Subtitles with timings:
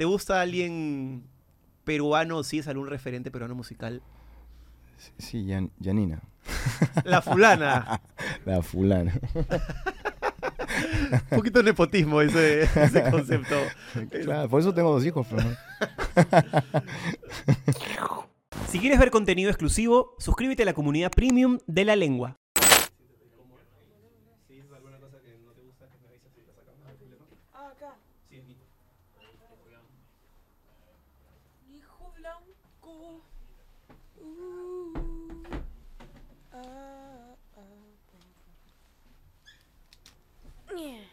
[0.00, 1.24] ¿Te gusta alguien
[1.84, 2.42] peruano?
[2.42, 4.00] ¿Sí es algún referente peruano musical?
[4.96, 6.22] Sí, sí, Yan- Yanina.
[7.04, 8.00] La fulana.
[8.46, 9.12] La fulana.
[11.04, 13.56] Un poquito de nepotismo ese, ese concepto.
[14.24, 15.26] claro, por eso tengo dos hijos.
[15.28, 15.54] pero no.
[18.68, 22.38] Si quieres ver contenido exclusivo, suscríbete a la comunidad premium de la lengua.
[27.52, 27.96] acá.
[31.72, 33.22] Hijo blanco.
[34.22, 35.42] Uh,
[36.52, 37.62] ah, ah,
[40.68, 40.74] ah.
[40.74, 41.06] Ñe.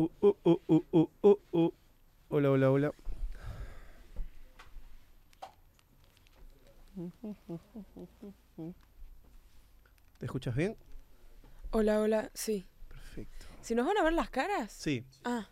[0.00, 1.72] Uh, uh, uh, uh, uh, uh, uh.
[2.30, 2.92] Hola, hola, hola.
[10.16, 10.74] ¿Te escuchas bien?
[11.72, 12.66] Hola, hola, sí.
[12.88, 13.44] Perfecto.
[13.60, 14.72] ¿Si nos van a ver las caras?
[14.72, 15.46] Sí, Ah,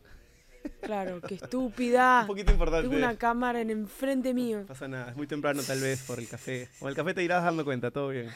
[0.81, 2.21] claro, qué estúpida.
[2.23, 2.89] un poquito importante.
[2.89, 4.61] Tengo una cámara en enfrente mío.
[4.61, 6.71] No pasa nada, es muy temprano tal vez por el café.
[6.81, 8.31] O el café te irás dando cuenta, todo bien.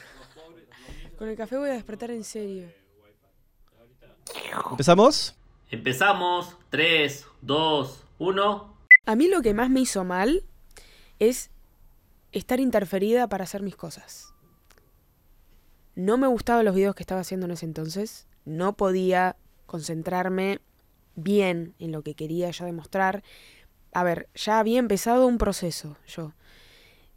[1.17, 2.69] Con el café voy a despertar en serio.
[4.71, 5.39] ¿Empezamos?
[5.73, 6.59] Empezamos.
[6.69, 8.77] 3, 2, 1.
[9.07, 10.45] A mí lo que más me hizo mal
[11.19, 11.51] es
[12.31, 14.35] estar interferida para hacer mis cosas.
[15.95, 18.27] No me gustaban los videos que estaba haciendo en ese entonces.
[18.45, 20.61] No podía concentrarme
[21.15, 23.23] bien en lo que quería yo demostrar.
[23.95, 26.35] A ver, ya había empezado un proceso yo.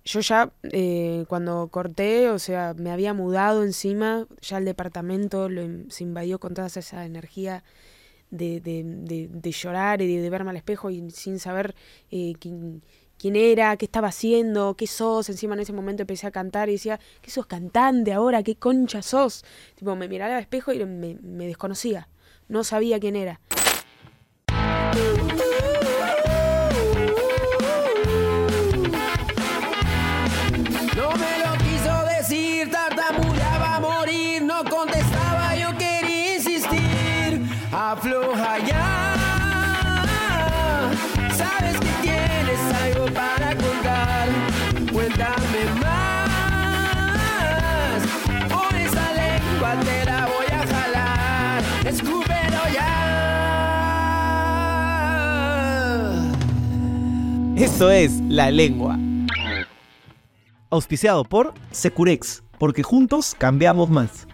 [0.06, 5.50] Yo ya eh, cuando corté, o sea, me había mudado encima, ya el departamento
[5.90, 7.66] se invadió con toda esa energía
[8.30, 11.76] de, de- de- llorar y de, verme al espejo y sin saber
[12.12, 12.84] eh, quién,
[13.18, 15.30] quién era, qué estaba haciendo, qué sos.
[15.30, 18.44] Encima en ese momento empecé a cantar y decía, ¿qué sos cantante ahora?
[18.44, 19.44] ¿Qué concha sos?
[19.76, 22.10] Tipo, me miraba al espejo y me, me desconocía.
[22.48, 23.40] No sabía quién era.
[30.96, 35.05] No me lo quiso decir, tartamudeaba a morir, no contestaba.
[37.98, 39.16] Afloja ya,
[41.34, 44.28] sabes que tienes algo para contar,
[44.92, 46.30] cuéntame más.
[48.50, 52.92] Por esa lengua te la voy a jalar, escúpelo ya.
[57.56, 59.00] Esto es La Lengua.
[60.70, 64.28] Auspiciado por Securex, porque juntos cambiamos más.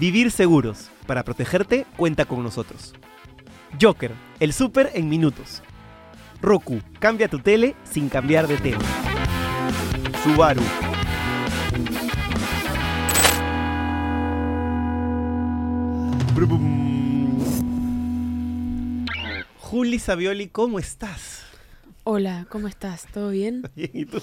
[0.00, 0.90] Vivir Seguros.
[1.06, 2.94] Para protegerte, cuenta con nosotros.
[3.80, 5.62] Joker, el súper en minutos.
[6.40, 8.78] Roku, cambia tu tele sin cambiar de tele.
[10.22, 10.62] Subaru.
[19.58, 21.42] Juli Savioli, ¿cómo estás?
[22.04, 23.06] Hola, ¿cómo estás?
[23.12, 23.62] ¿Todo bien?
[23.74, 24.20] Bien, ¿y tú?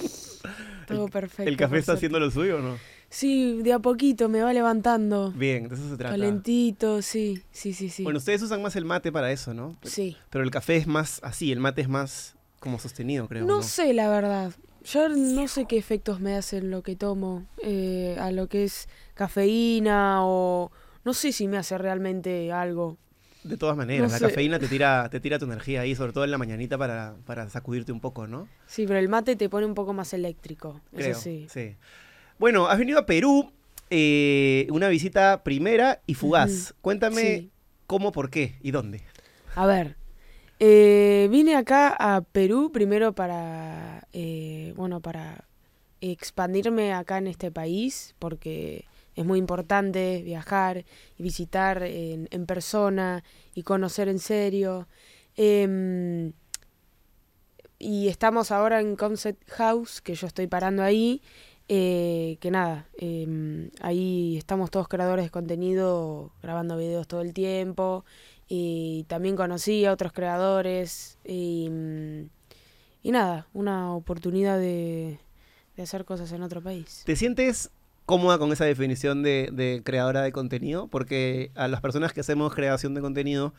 [0.87, 1.43] Todo perfecto.
[1.49, 1.97] ¿El café está suerte.
[1.97, 2.77] haciendo lo suyo o no?
[3.11, 5.31] Sí, de a poquito me va levantando.
[5.33, 6.15] Bien, de eso se trata.
[6.15, 8.03] Calentito, sí, sí, sí, sí.
[8.03, 9.75] Bueno, ustedes usan más el mate para eso, ¿no?
[9.83, 10.15] sí.
[10.29, 13.45] Pero el café es más así, el mate es más como sostenido, creo.
[13.45, 14.53] No sé, la verdad.
[14.85, 18.87] Yo no sé qué efectos me hacen lo que tomo eh, a lo que es
[19.13, 20.71] cafeína o
[21.03, 22.97] no sé si me hace realmente algo.
[23.43, 26.23] De todas maneras, No la cafeína te tira, te tira tu energía ahí, sobre todo
[26.23, 28.47] en la mañanita para, para sacudirte un poco, ¿no?
[28.67, 30.79] Sí, pero el mate te pone un poco más eléctrico.
[30.95, 31.11] Creo.
[31.11, 31.75] Eso sí.
[32.41, 33.51] Bueno, has venido a Perú,
[33.91, 36.73] eh, una visita primera y fugaz.
[36.81, 37.51] Cuéntame Sí.
[37.85, 39.03] cómo, por qué y dónde.
[39.53, 39.95] A ver,
[40.59, 45.45] eh, vine acá a Perú primero para, eh, bueno, para
[46.01, 48.85] expandirme acá en este país, porque
[49.15, 50.83] es muy importante viajar
[51.19, 53.23] y visitar en, en persona
[53.53, 54.87] y conocer en serio.
[55.35, 56.33] Em,
[57.77, 61.21] y estamos ahora en Concept House, que yo estoy parando ahí.
[61.73, 68.03] Eh, que nada, em, ahí estamos todos creadores de contenido grabando videos todo el tiempo
[68.49, 72.23] y también conocí a otros creadores y, mm,
[73.03, 75.21] y nada, una oportunidad de,
[75.77, 77.03] de hacer cosas en otro país.
[77.05, 77.71] ¿Te sientes
[78.05, 80.89] cómoda con esa definición de, de creadora de contenido?
[80.89, 83.53] Porque a las personas que hacemos creación de contenido,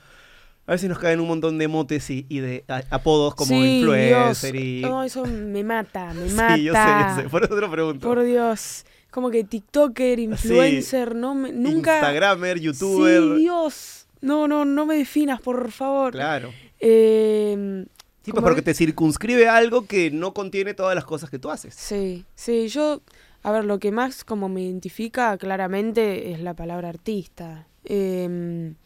[0.66, 3.78] a veces nos caen un montón de motes y, y de a- apodos como Sí,
[3.80, 4.64] influencer Dios.
[4.64, 4.80] y...
[4.82, 6.54] No, eso me mata, me mata.
[6.56, 6.80] sí, yo sé,
[7.16, 7.28] yo sé.
[7.28, 8.06] Por eso te lo pregunto.
[8.06, 8.84] Por Dios.
[9.10, 11.96] Como que TikToker, influencer, no me, nunca...
[11.96, 13.22] Instagramer, youtuber.
[13.22, 14.06] Sí, Dios.
[14.22, 16.12] No, no, no me definas, por favor.
[16.12, 16.50] Claro.
[16.80, 17.84] Eh,
[18.24, 21.74] Sí, pues porque te circunscribe algo que no contiene todas las cosas que tú haces.
[21.74, 23.02] Sí, sí, yo,
[23.42, 27.66] a ver, lo que más como me identifica claramente es la palabra artista.
[27.84, 28.76] em,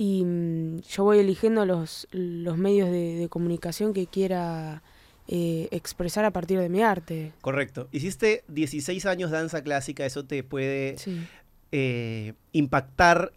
[0.00, 4.82] y mm, yo voy eligiendo los, los medios de, de comunicación que quiera
[5.26, 7.32] eh, expresar a partir de mi arte.
[7.40, 7.88] Correcto.
[7.90, 11.26] Hiciste 16 años de danza clásica, eso te puede Sí.
[11.72, 13.32] eh, impactar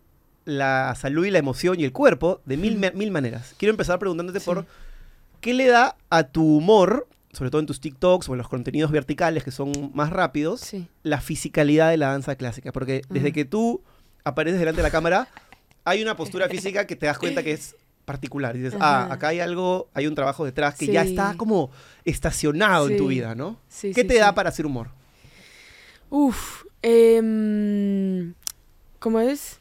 [0.46, 3.56] la salud y la emoción y el cuerpo de mil, mil maneras.
[3.58, 4.46] Quiero empezar preguntándote Sí.
[4.46, 4.66] por
[5.42, 8.92] qué le da a tu humor, sobre todo en tus TikToks o en los contenidos
[8.92, 10.88] verticales que son más rápidos, Sí.
[11.02, 12.72] la fisicalidad de la danza clásica.
[12.72, 13.82] Porque desde que tú
[14.24, 15.28] apareces delante de la cámara,
[15.84, 17.76] hay una postura física que te das cuenta que es
[18.06, 18.56] particular.
[18.56, 21.72] Y dices, ah, acá hay algo, hay un trabajo detrás que ya está como
[22.06, 23.58] estacionado en tu vida, ¿no?
[23.70, 24.90] Sí, ¿Qué te da para hacer humor?
[26.10, 28.34] Uf, em,
[29.00, 29.60] ¿cómo es?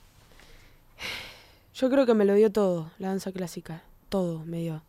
[1.74, 3.82] Yo creo que me lo dio todo, la danza clásica.
[4.08, 4.82] Todo me dio.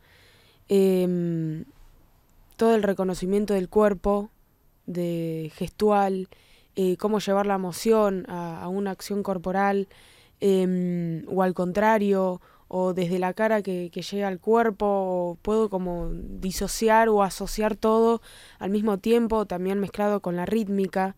[0.67, 1.65] Em,
[2.57, 4.29] todo el reconocimiento del cuerpo,
[4.87, 6.27] de gestual,
[6.75, 9.87] eh, cómo llevar la emoción a, a una acción corporal,
[10.41, 15.69] em, o al contrario, o desde la cara que, que llega al cuerpo, o puedo
[15.69, 18.21] como disociar o asociar todo
[18.59, 21.15] al mismo tiempo, también mezclado con la rítmica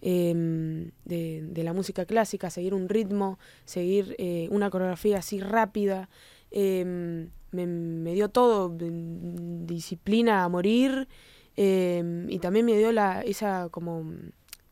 [0.00, 6.08] em, de, de la música clásica, seguir un ritmo, seguir eh, una coreografía así rápida.
[6.50, 11.08] em, me, me dio todo, disciplina a morir
[11.56, 14.04] y también me dio la, esa como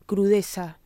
[0.05, 0.77] crudeza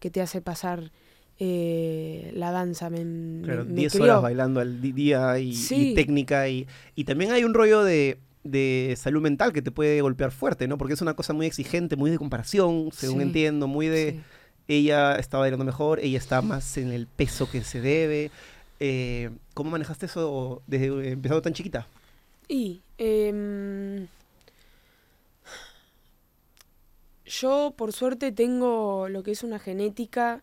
[0.00, 0.90] que te hace pasar
[1.38, 2.90] eh, la danza.
[2.90, 4.04] Me, Claro, me 10 crió.
[4.04, 6.48] horas bailando al día y, técnica.
[6.48, 10.68] Y, y también hay un rollo de, de salud mental que te puede golpear fuerte,
[10.68, 10.78] ¿no?
[10.78, 13.22] Porque es una cosa muy exigente, muy de comparación, según Sí.
[13.22, 14.20] entiendo, muy de Sí.
[14.68, 18.30] ella está bailando mejor, ella está más en el peso que se debe.
[18.80, 21.86] Eh, ¿Cómo manejaste eso desde empezando tan chiquita?
[22.48, 24.06] Y em,
[27.24, 30.42] yo por suerte tengo lo que es una genética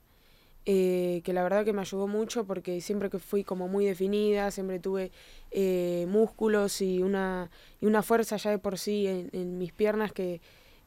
[0.65, 4.51] eh, que la verdad que me ayudó mucho porque siempre que fui como muy definida,
[4.51, 5.11] siempre tuve
[5.49, 7.49] eh, músculos y una,
[7.79, 10.39] y una fuerza ya de por sí en, mis piernas que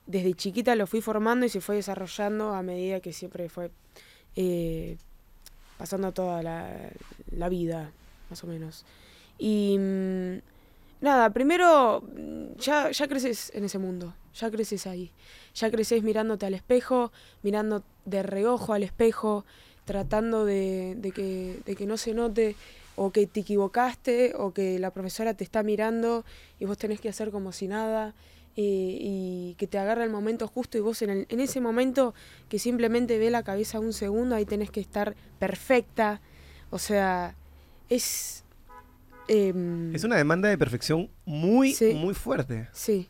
[0.07, 3.73] desde chiquita lo fui formando y se fue desarrollando a medida que siempre fue
[4.37, 4.97] eh,
[5.77, 6.91] pasando toda la,
[7.33, 7.91] la vida,
[8.31, 8.85] más o menos.
[9.39, 10.37] Y mm,
[11.01, 12.05] nada, primero
[12.59, 15.11] ya, ya creces en ese mundo, ya creces ahí,
[15.55, 17.13] ya creces mirándote al espejo,
[17.43, 19.45] mirando de reojo al espejo,
[19.85, 22.57] tratando de, de que, de que no se note
[22.97, 26.25] o que te equivocaste o que la profesora te está mirando
[26.61, 28.15] y vos tenés que hacer como si nada
[28.57, 32.15] y que te agarra el momento justo y vos en, el- en ese momento
[32.49, 36.21] que simplemente ve la cabeza un segundo, ahí tenés que estar perfecta.
[36.71, 37.35] O sea,
[37.89, 38.45] es...
[39.29, 41.95] em, Es una demanda de perfección muy, Sí.
[41.95, 42.69] muy fuerte.
[42.73, 43.09] Sí,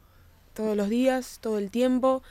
[0.54, 2.22] todos los días, todo el tiempo,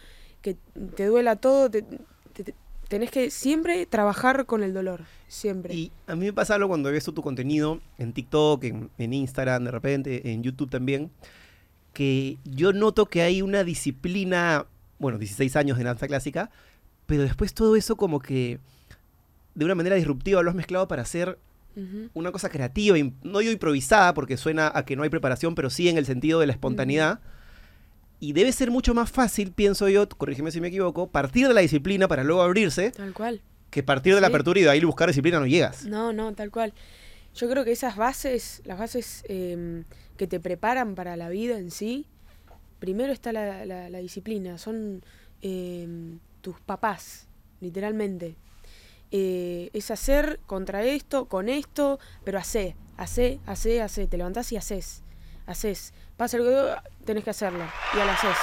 [0.41, 0.57] que
[0.95, 2.55] te duela todo, te- te- te-
[2.87, 5.73] tenés que siempre trabajar con el dolor, siempre.
[5.73, 9.63] Y a mí me pasa algo cuando ves tu contenido en TikTok, en, en Instagram,
[9.65, 11.11] de repente, en YouTube también,
[11.93, 14.65] que yo noto que hay una disciplina,
[14.99, 16.49] bueno, 16 años de danza clásica,
[17.05, 18.59] pero después todo eso como que
[19.55, 21.37] de una manera disruptiva lo has mezclado para hacer
[22.13, 25.89] una cosa creativa, no digo improvisada porque suena a que no hay preparación, pero sí
[25.89, 27.19] en el sentido de la espontaneidad.
[28.23, 31.59] Y debe ser mucho más fácil, pienso yo, corrígeme si me equivoco, partir de la
[31.61, 33.41] disciplina para luego abrirse, Tal cual.
[33.69, 35.83] que partir de la apertura y de ahí buscar disciplina no llegas.
[35.85, 36.73] No, no, tal cual.
[37.35, 39.83] Yo creo que esas bases, las bases em,
[40.15, 42.05] que te preparan para la vida en sí,
[42.79, 45.03] primero está la, la- la disciplina, son
[45.41, 47.27] em, tus papás,
[47.59, 48.35] literalmente.
[49.11, 54.57] Eh, es hacer contra esto, con esto, pero hace, hace, hace, hace, te levantás y
[54.57, 55.02] haces,
[55.45, 55.93] haces.
[56.17, 56.51] Pasa algo,
[57.05, 58.37] tenés que hacerlo, y lo haces.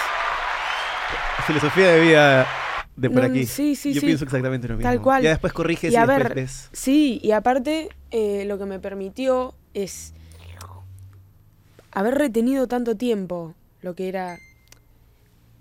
[1.46, 2.46] Filosofía de vida
[2.96, 3.46] de por No, aquí.
[3.46, 4.06] sí, sí, Yo sí.
[4.06, 4.88] pienso exactamente lo mismo.
[4.90, 5.22] Tal cual.
[5.22, 6.68] Ya después corriges y, a después ver, ves.
[6.72, 10.12] Sí, y aparte eh, lo que me permitió es
[11.92, 14.38] haber retenido tanto tiempo lo que era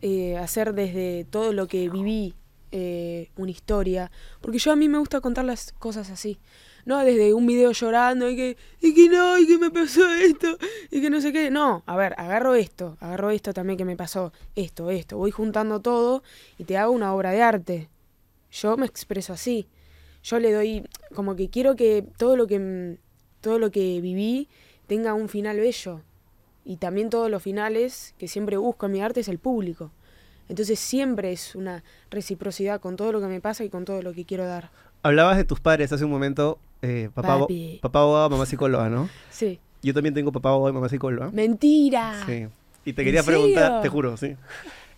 [0.01, 2.35] eh, hacer desde todo lo que viví
[2.71, 4.11] eh, una historia.
[4.41, 6.39] Porque yo a mí me gusta contar las cosas así.
[6.89, 10.57] No desde un video llorando y que, y que no, y que me pasó esto,
[10.89, 11.51] y que no sé qué.
[11.51, 15.15] No, a ver, agarro esto, agarro esto también que me pasó, esto, esto.
[15.15, 16.23] Voy juntando todo
[16.57, 17.89] y te hago una obra de arte.
[18.51, 19.67] Yo me expreso así.
[20.23, 22.97] Yo le doy, como que quiero que todo lo que, mm,
[23.39, 24.47] todo lo que viví
[24.87, 26.01] tenga un final bello.
[26.65, 29.91] Y también todos los finales que siempre busco en mi arte es el público.
[30.47, 34.11] Entonces siempre es una reciprocidad con todo lo que me pasa y con todo lo
[34.11, 34.71] que quiero dar.
[35.03, 36.57] Hablabas de tus padres hace un momento.
[36.81, 37.79] Eh, papá, Papi.
[37.81, 39.09] papá abogado, mamá psicóloga, ¿no?
[39.29, 39.59] Sí.
[39.81, 41.29] Yo también tengo papá abogado y mamá psicóloga.
[41.31, 42.13] ¡Mentira!
[42.25, 42.47] Sí.
[42.85, 43.81] Y te ¿En quería preguntar, serio?
[43.81, 44.35] te juro, sí.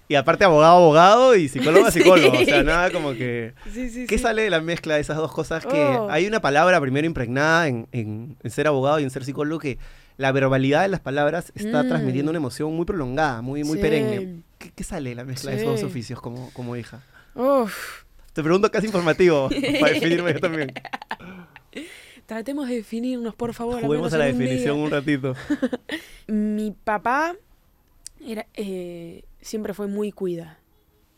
[0.07, 2.00] Y aparte abogado, abogado y psicólogo, Sí.
[2.01, 2.38] psicólogo.
[2.39, 3.53] O sea, nada como que...
[3.71, 5.65] Sí, sí, ¿Qué sale de la mezcla de esas dos cosas?
[5.65, 6.09] Que Oh.
[6.09, 9.77] hay una palabra primero impregnada en, en- en ser abogado y en ser psicólogo que
[10.17, 11.88] la verbalidad de las palabras está Mm.
[11.88, 14.41] transmitiendo una emoción muy prolongada, muy, muy perenne.
[14.57, 17.01] ¿Qué, qué sale de la mezcla de esos dos oficios como, como hija?
[17.35, 19.47] Uf, Te pregunto casi informativo
[19.79, 20.73] para definirme yo también.
[22.25, 23.82] Tratemos de definirnos, por favor.
[23.82, 25.36] Juguemos a la un definición un ratito.
[26.28, 27.36] Mi papá
[28.25, 30.58] era, eh, siempre fue muy cuida.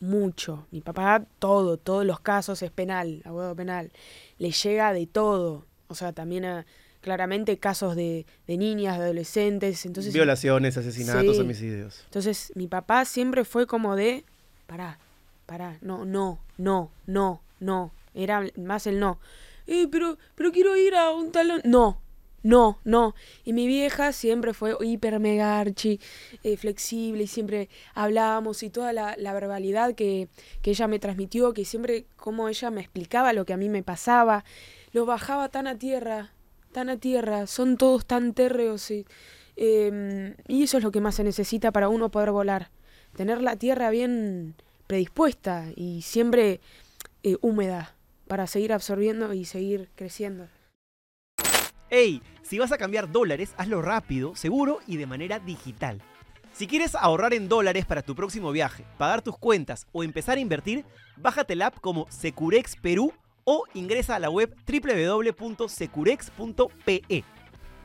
[0.00, 0.66] Mucho.
[0.70, 3.90] Mi papá, todo, todos los casos es penal, abogado penal.
[4.38, 5.64] Le llega de todo.
[5.88, 6.66] O sea, también a,
[7.00, 9.86] claramente casos de, de niñas, de adolescentes.
[9.86, 11.42] Entonces, Violaciones, asesinatos, Sí.
[11.42, 12.02] homicidios.
[12.06, 14.24] entonces, mi papá siempre fue como de,
[14.66, 14.98] pará,
[15.46, 17.92] pará, no, no, no, no, no.
[18.14, 19.18] Era más el no.
[19.66, 21.60] Eh, pero, pero quiero ir a un talón.
[21.64, 22.00] No,
[22.44, 23.14] no, no.
[23.42, 25.98] Y mi vieja siempre fue hiper mega archi,
[26.42, 30.28] eh, flexible y siempre hablábamos y toda la, verbalidad que,
[30.60, 33.82] que ella me transmitió, que siempre como ella me explicaba lo que a mí me
[33.82, 34.44] pasaba,
[34.92, 36.32] lo bajaba tan a tierra,
[36.72, 39.06] tan a tierra, son todos tan térreos y,
[39.56, 42.70] eh, y eso es lo que más se necesita para uno poder volar,
[43.16, 44.54] tener la tierra bien
[44.86, 46.60] predispuesta y siempre
[47.22, 47.93] eh, húmeda
[48.26, 50.48] para seguir absorbiendo y seguir creciendo.
[51.90, 52.22] ¡Ey!
[52.42, 56.02] Si vas a cambiar dólares, hazlo rápido, seguro y de manera digital.
[56.52, 60.40] Si quieres ahorrar en dólares para tu próximo viaje, pagar tus cuentas o empezar a
[60.40, 60.84] invertir,
[61.16, 63.12] bájate la app como Securex Perú
[63.44, 67.24] o ingresa a la web www.securex.pe.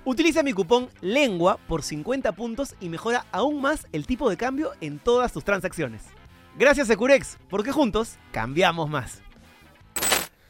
[0.06, 4.72] Utiliza mi cupón LENGUA por 50 puntos y mejora aún más el tipo de cambio
[4.82, 6.04] en todas tus transacciones.
[6.58, 9.22] Gracias Securex, porque juntos cambiamos más.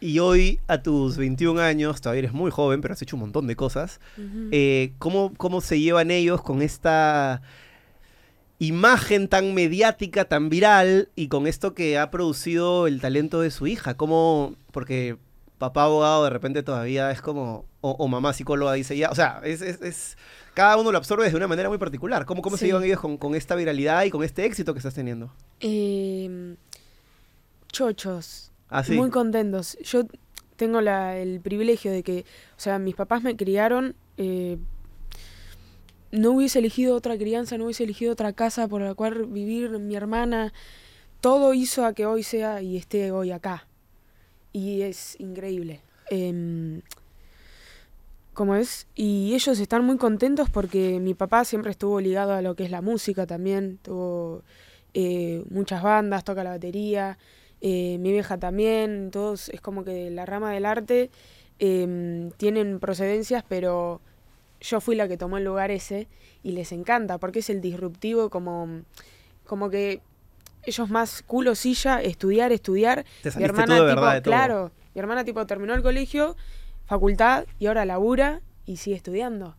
[0.01, 3.47] Y hoy, a tus 21 años, todavía eres muy joven, pero has hecho un montón
[3.47, 3.99] de cosas.
[4.51, 7.41] Eh, ¿cómo, ¿Cómo se llevan ellos con esta
[8.59, 13.67] imagen tan mediática, tan viral, y con esto que ha producido el talento de su
[13.67, 13.95] hija?
[13.95, 14.55] ¿Cómo?
[14.71, 15.17] Porque
[15.57, 19.41] papá abogado de repente todavía es como, o, o mamá psicóloga dice ya, o sea,
[19.43, 20.17] es, es- es-
[20.53, 22.25] cada uno lo absorbe de una manera muy particular.
[22.25, 24.93] ¿Cómo, cómo se llevan ellos con, con esta viralidad y con este éxito que estás
[24.93, 25.31] teniendo?
[25.61, 26.55] Eh,
[27.71, 28.48] chochos.
[28.89, 29.77] Muy contentos.
[29.81, 30.03] Yo
[30.55, 32.25] tengo el privilegio de que,
[32.57, 33.95] o sea, mis papás me criaron.
[34.17, 34.57] eh,
[36.11, 39.95] no hubiese elegido otra crianza, no hubiese elegido otra casa por la cual vivir, mi
[39.95, 40.53] hermana.
[41.21, 43.67] Todo hizo a que hoy sea y esté hoy acá.
[44.51, 45.81] Y es increíble.
[48.33, 48.87] Como es.
[48.95, 52.71] Y ellos están muy contentos porque mi papá siempre estuvo ligado a lo que es
[52.71, 53.77] la música también.
[53.81, 54.43] Tuvo
[54.93, 57.17] eh, muchas bandas, toca la batería.
[57.61, 59.11] Eh, mi vieja también.
[59.11, 61.09] Todos es como que la rama del arte
[61.59, 64.01] em, tienen procedencias, pero
[64.61, 66.07] yo fui la que tomó el lugar ese
[66.43, 68.81] y les encanta porque es el disruptivo como,
[69.45, 70.01] como que
[70.63, 73.05] ellos más culo silla, estudiar, estudiar.
[73.23, 74.31] Te Mi hermana, de tipo, verdad de todo.
[74.31, 76.35] claro, mi hermana tipo terminó el colegio,
[76.85, 79.55] facultad y ahora labura y sigue estudiando.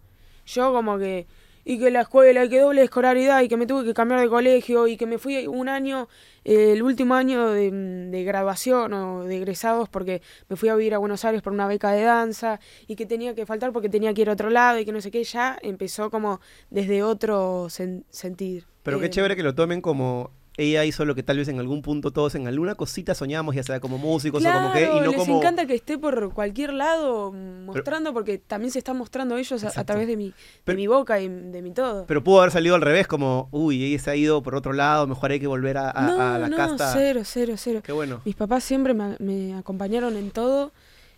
[0.47, 1.27] Yo como que
[1.71, 4.29] y que la escuela, y que doble escolaridad, y que me tuve que cambiar de
[4.29, 6.09] colegio, y que me fui un año,
[6.45, 10.95] eh, el último año de, de graduación o de egresados, porque me fui a vivir
[10.95, 12.59] a Buenos Aires por una beca de danza,
[12.89, 15.01] y que tenía que faltar porque tenía que ir a otro lado, y que no
[15.01, 18.65] sé qué, ya empezó como desde otro sen- sentir.
[18.83, 21.59] Pero qué Eh, chévere que lo tomen como ella hizo lo que tal vez en
[21.59, 24.87] algún punto todos en alguna cosita soñamos, ya sea como músicos o como que, y
[25.01, 25.39] no les como...
[25.39, 30.07] encanta que esté por cualquier lado mostrando, porque también se están mostrando ellos a, través
[30.07, 32.05] de mi, de Pero- mi boca y de mi todo.
[32.07, 35.07] Pero pudo haber salido al revés, como, uy, ella se ha ido por otro lado,
[35.07, 36.93] mejor hay que volver a, a- no, a la no, casta.
[36.93, 37.81] cero, cero, cero.
[37.83, 38.21] Qué bueno.
[38.25, 40.73] Mis papás siempre me, me acompañaron en todo,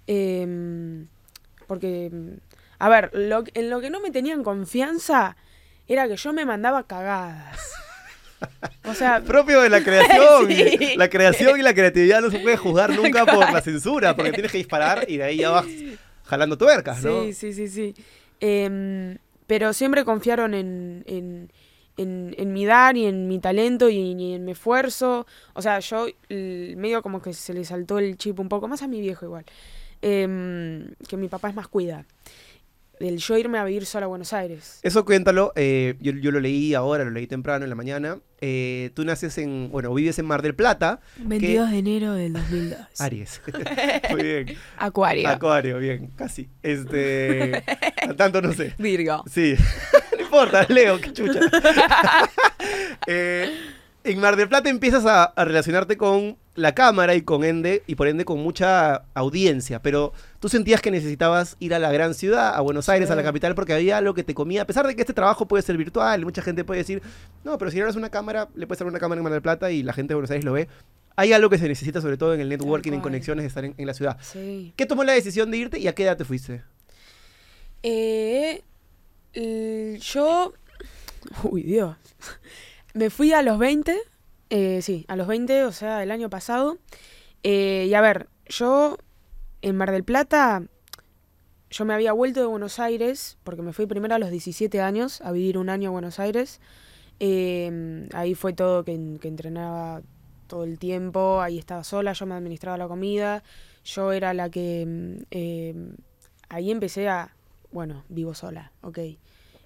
[0.07, 1.07] em,
[1.67, 2.29] porque, mm,
[2.79, 5.37] a ver, lo, en lo que no me tenían confianza
[5.89, 7.59] era que yo me mandaba cagadas.
[8.85, 10.49] O sea, Propio de la creación.
[10.53, 10.97] Sí.
[10.97, 14.53] La creación y la creatividad no se puede juzgar nunca por la censura, porque tienes
[14.53, 15.67] que disparar y de ahí ya vas
[16.25, 17.23] jalando tuercas, ¿no?
[17.25, 17.95] Sí, sí, sí, sí.
[18.41, 21.53] Em, pero siempre confiaron en, en,
[21.97, 25.27] en, en mi dar y en mi talento y, y en mi esfuerzo.
[25.55, 28.89] O sea, yo medio como que se le saltó el chip un poco, más a
[28.89, 29.45] mi viejo igual.
[30.01, 32.05] Em, que mi papá es más cuida.
[33.03, 34.79] El yo irme a vivir sola a Buenos Aires.
[34.83, 38.21] Eso cuéntalo, eh, yo, yo lo leí ahora, lo leí temprano en la mañana.
[38.41, 42.79] Eh, tú naces en, bueno, vives en Mar del Plata, 22 de enero del 2002.
[43.01, 43.43] Aries.
[44.11, 44.57] Muy bien.
[44.77, 45.29] Acuario.
[45.29, 46.49] Acuario, bien, casi.
[46.63, 47.65] Este,
[48.17, 48.75] tanto no sé.
[48.79, 49.25] Virgo.
[49.29, 49.57] Sí,
[50.17, 51.41] no importa, Leo, qué chucha.
[53.07, 53.53] Eh,
[54.05, 57.95] en Mar del Plata empiezas a, a relacionarte con la cámara y con ende, y
[57.95, 62.55] por ende con mucha audiencia, pero tú sentías que necesitabas ir a la gran ciudad,
[62.55, 64.95] a Buenos Aires, a la capital, porque había algo que te comía, a pesar de
[64.95, 67.03] que este trabajo puede ser virtual, y mucha gente puede decir,
[67.43, 69.41] no, pero si no eres una cámara, le puedes dar una cámara en Mar del
[69.41, 70.69] Plata y la gente de Buenos Aires lo ve.
[71.17, 73.75] Hay algo que se necesita, sobre todo en el networking, en conexiones, de estar en,
[73.77, 74.19] en la ciudad.
[74.21, 74.73] Sí.
[74.77, 76.63] ¿Qué tomó la decisión de irte y a qué edad te fuiste?
[77.83, 78.63] Eh,
[80.01, 80.53] yo.
[81.45, 81.97] Uy, Dios.
[82.95, 83.97] Me fui a los 20.
[84.51, 86.79] eh, sí, a los 20, o sea, el año pasado.
[87.43, 88.99] Eh, y a ver, yo
[89.63, 90.63] en Mar del Plata.
[91.71, 95.23] Yo me había vuelto de Buenos Aires, porque me fui primero a los 17 años
[95.23, 96.61] a vivir un año a Buenos Aires.
[97.19, 100.03] Eh, ahí fue todo que, entrenaba
[100.49, 103.43] todo el tiempo, ahí estaba sola, yo me administraba la comida,
[103.85, 105.25] yo era la que...
[105.31, 105.75] eh,
[106.51, 107.35] ahí empecé a,
[107.71, 108.99] bueno, vivo sola, ok.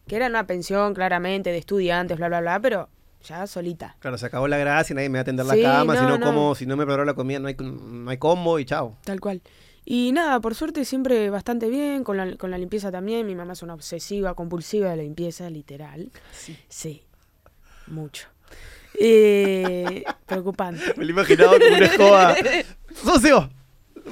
[0.06, 2.88] Que era una pensión claramente de estudiantes, bla, bla, bla, pero
[3.24, 3.96] ya solita.
[4.00, 6.08] Claro, se acabó la gracia, nadie me va a atender Sí, la cama, si no,
[6.10, 6.26] no, no.
[6.26, 8.96] como, si no me preparo la comida, no hay, no hay combo y chao.
[9.04, 9.42] Tal cual.
[9.84, 13.26] Y nada, por suerte siempre bastante bien, con la, con la limpieza también.
[13.26, 16.10] Mi mamá es una obsesiva, compulsiva de la limpieza, literal.
[16.68, 17.02] Sí.
[17.86, 18.26] mucho.
[19.00, 20.82] Eh, preocupante.
[20.96, 22.34] Me lo imaginaba como una escoba.
[23.04, 23.48] ¡Socio!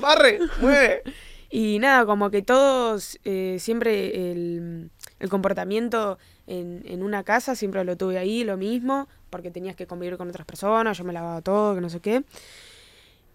[0.00, 0.38] ¡Barre!
[0.60, 1.02] ¡Mueve!
[1.50, 7.84] Y nada, como que todos, eh, siempre el, el comportamiento en, en una casa, siempre
[7.84, 11.42] lo tuve ahí, lo mismo, porque tenías que convivir con otras personas, yo me lavaba
[11.42, 12.24] todo, que no sé qué.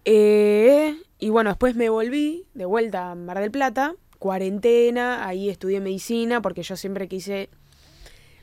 [0.04, 5.80] Eh, y bueno, después me volví de vuelta a Mar del Plata, cuarentena, ahí estudié
[5.80, 7.50] medicina, porque yo siempre quise...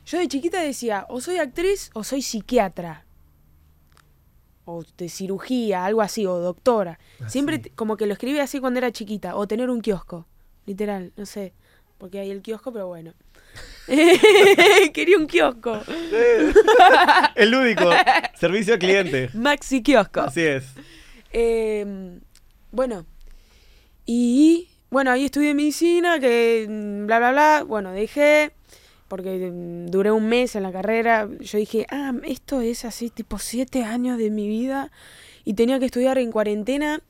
[0.06, 3.06] Yo de chiquita decía, o soy actriz o soy psiquiatra.
[4.64, 7.00] O de cirugía, algo así, o doctora.
[7.28, 10.26] Siempre como que lo escribí así cuando era chiquita, o tener un kiosco,
[10.66, 11.54] literal, no sé,
[11.98, 13.14] porque hay el kiosco, pero bueno.
[14.94, 15.82] Quería un kiosco,
[17.36, 17.90] El lúdico.
[18.38, 19.30] Servicio al cliente.
[19.34, 20.22] maxi kiosco.
[20.22, 20.66] Así es.
[21.32, 22.20] Eh,
[22.72, 23.06] bueno,
[24.06, 27.64] y bueno, ahí estudié medicina, que mm, bla, bla, bla.
[27.68, 28.52] Bueno, dejé,
[29.08, 31.28] porque mm, duré un mes en la carrera.
[31.42, 34.92] Yo dije, ah, esto es así, tipo siete años de mi vida.
[35.44, 37.02] Y tenía que estudiar en cuarentena,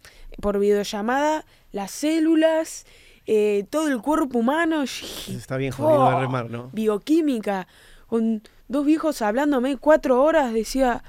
[0.41, 2.85] por videollamada, las células,
[3.27, 4.83] eh, todo el cuerpo humano.
[4.83, 6.69] Está bien jodido de "Oh, remar, ¿no?
[6.73, 7.67] Bioquímica,
[8.07, 11.03] con dos viejos hablándome cuatro horas, decía,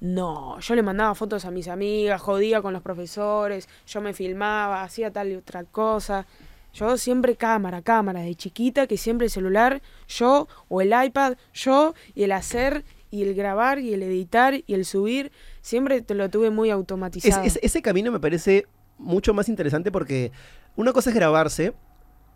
[0.00, 4.82] no, yo le mandaba fotos a mis amigas, jodía con los profesores, yo me filmaba,
[4.82, 6.26] hacía tal y otra cosa.
[6.74, 11.94] Yo siempre cámara, cámara, de chiquita, que siempre el celular, yo, o el iPad, yo,
[12.14, 16.28] y el hacer, y el grabar, y el editar, y el subir, siempre te lo
[16.28, 17.44] tuve muy Es- automatizado.
[17.44, 18.66] es- ese camino me parece
[18.98, 20.32] mucho más interesante porque
[20.76, 21.74] una cosa es grabarse,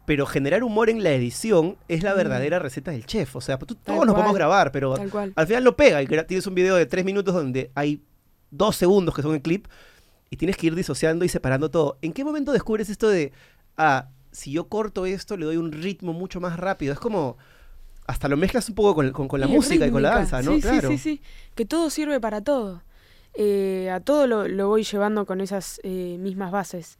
[0.06, 2.16] pero generar humor en la edición es la Mm.
[2.16, 3.36] verdadera receta del chef.
[3.36, 4.94] O sea, tú- Tal todos nos podemos grabar, pero
[5.36, 6.02] al final lo pega.
[6.02, 8.02] Y tienes un video de tres minutos donde hay
[8.50, 9.66] dos segundos que son el clip
[10.30, 11.98] y tienes que ir disociando y separando todo.
[12.02, 13.32] ¿En qué momento descubres esto de,
[13.76, 16.92] ah, si yo corto esto, le doy un ritmo mucho más rápido?
[16.92, 17.36] Es como,
[18.06, 20.54] hasta lo mezclas un poco con, con- con la música y con la danza, ¿no?
[20.54, 20.88] Sí, claro.
[20.88, 21.22] sí, sí, sí.
[21.54, 22.82] Que todo sirve para todo.
[23.34, 26.98] Eh, a todo lo, lo voy llevando con esas eh, mismas bases.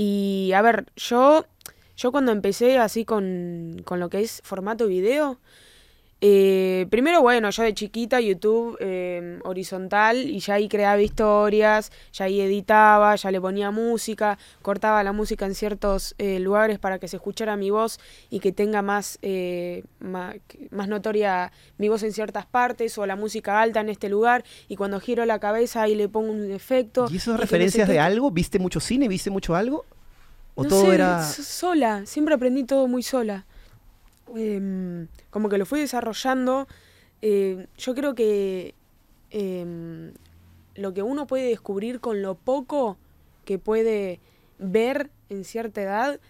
[0.00, 1.44] Y a ver, yo,
[1.96, 5.40] yo cuando empecé así con, con lo que es formato video,
[6.20, 12.24] eh, primero, bueno, yo de chiquita, YouTube eh, horizontal, y ya ahí creaba historias, ya
[12.24, 17.06] ahí editaba, ya le ponía música, cortaba la música en ciertos eh, lugares para que
[17.06, 18.00] se escuchara mi voz
[18.30, 19.84] y que tenga más, eh,
[20.48, 24.42] que- más, notoria mi voz en ciertas partes, o la música alta en este lugar,
[24.68, 27.06] y cuando giro la cabeza ahí le pongo un efecto.
[27.10, 28.30] ¿Y esas que no sé referencias de algo?
[28.32, 29.06] ¿Viste mucho cine?
[29.06, 29.84] ¿Viste mucho algo?
[30.56, 31.22] ¿O No todo sé, era...?
[31.22, 33.46] sola, siempre aprendí todo muy sola.
[34.36, 36.66] Em, como que lo fui desarrollando.
[37.20, 38.74] eh, yo creo que
[39.30, 40.12] em,
[40.74, 42.96] lo que uno puede descubrir con lo poco
[43.44, 44.20] que puede
[44.58, 46.20] ver en cierta edad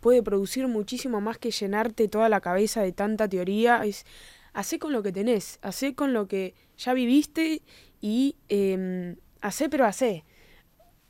[0.00, 3.84] puede producir muchísimo más que llenarte toda la cabeza de tanta teoría.
[3.84, 4.06] Es,
[4.52, 7.62] hacé con lo que tenés, hacé con lo que ya viviste
[8.00, 10.24] y eh, hacé pero hacé.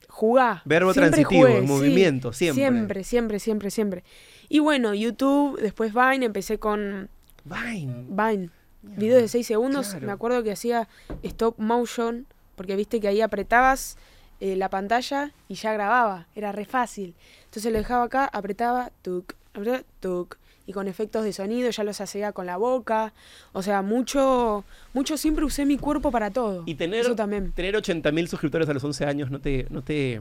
[0.08, 0.62] Jugá.
[0.64, 2.54] Verbo siempre transitivo, jugué, en sí, movimiento, siempre.
[2.62, 4.04] Siempre, siempre, siempre, siempre.
[4.48, 7.08] Y bueno, YouTube, después Vine, empecé con
[7.44, 8.04] Vine.
[8.08, 8.50] Vine.
[8.82, 9.88] Videos de 6 segundos.
[9.90, 10.06] claro.
[10.06, 10.88] Me acuerdo que hacía
[11.22, 13.96] stop motion, porque viste que ahí apretabas
[14.40, 16.26] eh, la pantalla y ya grababa.
[16.34, 17.14] Era re fácil.
[17.44, 20.36] Entonces lo dejaba acá, apretaba, tuk, apretaba, tuk.
[20.66, 23.14] Y con efectos de sonido ya los hacía con la boca.
[23.54, 26.62] O sea, mucho, mucho siempre usé mi cuerpo para todo.
[26.66, 27.52] Y tener, Eso también.
[27.52, 30.20] tener 80.000 suscriptores a los 11 años no te, no te,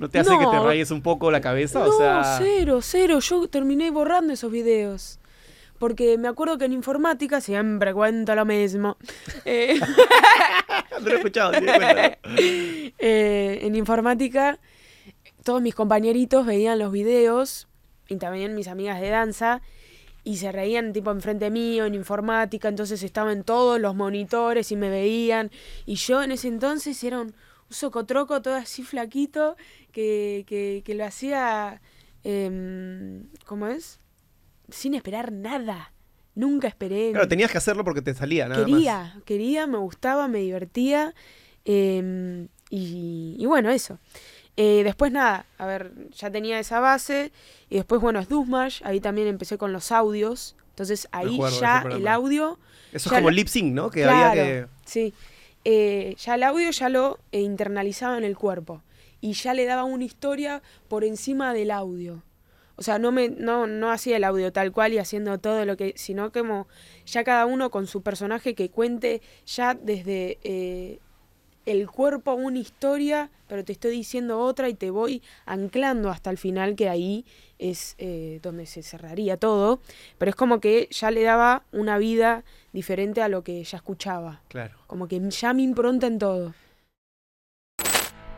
[0.00, 1.80] no te hace que te rayes un poco la cabeza.
[1.80, 3.20] No, o sea, cero, cero.
[3.20, 5.18] Yo terminé borrando esos videos.
[5.78, 8.96] Porque me acuerdo que en informática siempre cuento lo mismo.
[9.44, 9.78] Eh,
[10.92, 11.52] no lo he escuchado.
[11.52, 14.58] sí, eh, en informática,
[15.44, 17.68] todos mis compañeritos veían los videos
[18.08, 19.60] y también mis amigas de danza
[20.24, 24.88] y se reían tipo enfrente mío en informática, entonces estaban todos los monitores y me
[24.88, 25.50] veían
[25.84, 27.34] y yo en ese entonces era un,
[27.70, 29.56] un socotroco todo así flaquito
[29.92, 31.80] que, que, que lo hacía,
[32.24, 34.00] em, ¿cómo es?
[34.68, 35.92] Sin esperar nada.
[36.34, 37.10] Nunca esperé.
[37.12, 38.70] Claro, tenías que hacerlo porque te salía, nada más.
[38.70, 41.14] quería, quería, me gustaba, me divertía.
[41.64, 43.98] em, y, y bueno, eso.
[44.56, 47.32] Eh, después nada, a ver, ya tenía esa base.
[47.68, 48.80] Y después, bueno, es Dusmash.
[48.84, 50.56] Ahí también empecé con los audios.
[50.70, 52.58] Entonces ahí acuerdo ya el audio.
[52.92, 53.90] Eso es como lo- lip sync, ¿no?
[53.90, 54.66] Que claro, había que.
[54.84, 55.14] Sí.
[55.64, 58.82] Eh, ya el audio ya lo eh, internalizaba en el cuerpo.
[59.20, 62.22] Y ya le daba una historia por encima del audio.
[62.76, 65.76] O sea, no me no, no hacía el audio tal cual y haciendo todo lo
[65.76, 65.92] que.
[65.96, 66.66] sino como
[67.04, 70.98] ya cada uno con su personaje que cuente ya desde eh,
[71.66, 76.38] el cuerpo una historia, pero te estoy diciendo otra y te voy anclando hasta el
[76.38, 77.26] final, que ahí
[77.58, 77.96] es
[78.40, 79.82] donde se cerraría todo.
[80.16, 84.42] Pero es como que ya le daba una vida diferente a lo que ya escuchaba.
[84.48, 84.76] Claro.
[84.86, 86.54] Como que ya me impronta en todo.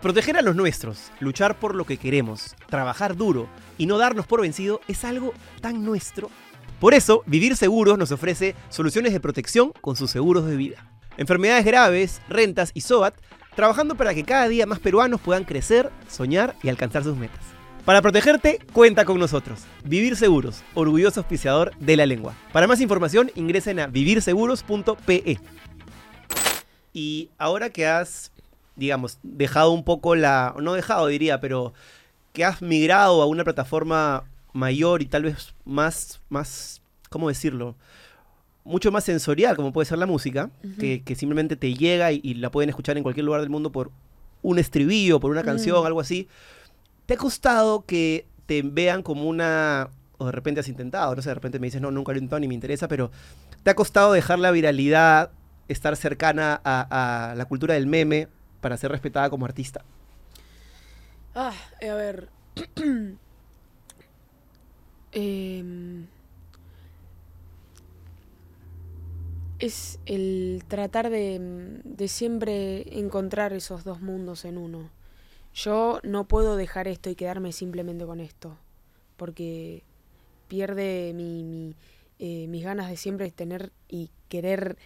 [0.00, 4.40] Proteger a los nuestros, luchar por lo que queremos, trabajar duro y no darnos por
[4.40, 6.28] vencido es algo tan nuestro.
[6.80, 10.88] Por eso, Vivir Seguros nos ofrece soluciones de protección con sus seguros de vida.
[11.16, 13.14] Enfermedades graves, rentas y SOAT,
[13.54, 17.61] trabajando para que cada día más peruanos puedan crecer, soñar y alcanzar sus metas.
[17.84, 19.60] Para protegerte, cuenta con nosotros.
[19.84, 22.34] Vivir Seguros, orgulloso auspiciador de la lengua.
[22.52, 25.38] Para más información, ingresen a vivirseguros.pe.
[26.92, 28.30] Y ahora que has,
[28.76, 30.54] digamos, dejado un poco la.
[30.60, 31.72] No dejado, diría, pero
[32.32, 36.20] que has migrado a una plataforma mayor y tal vez más.
[36.28, 37.74] más ¿Cómo decirlo?
[38.64, 42.34] Mucho más sensorial, como puede ser la música, que, que simplemente te llega y, y
[42.34, 43.90] la pueden escuchar en cualquier lugar del mundo por
[44.40, 45.86] un estribillo, por una canción, Mm.
[45.86, 46.28] algo así.
[47.12, 49.90] ¿Te ha costado que te vean como una.
[50.16, 52.20] o de repente has intentado, no sé, de repente me dices, no, nunca lo he
[52.20, 53.10] intentado ni me interesa, pero
[53.62, 55.30] ¿te ha costado dejar la viralidad,
[55.68, 58.28] estar cercana a, la cultura del meme
[58.62, 59.84] para ser respetada como artista?
[61.34, 62.30] Ah, eh, a ver.
[65.14, 66.06] Em,
[69.58, 75.01] es el tratar de siempre encontrar esos dos mundos en uno.
[75.54, 78.56] Yo no puedo dejar esto y quedarme simplemente con esto,
[79.16, 79.82] porque
[80.48, 81.76] pierde mi,
[82.18, 84.76] eh, mis ganas de siempre tener y querer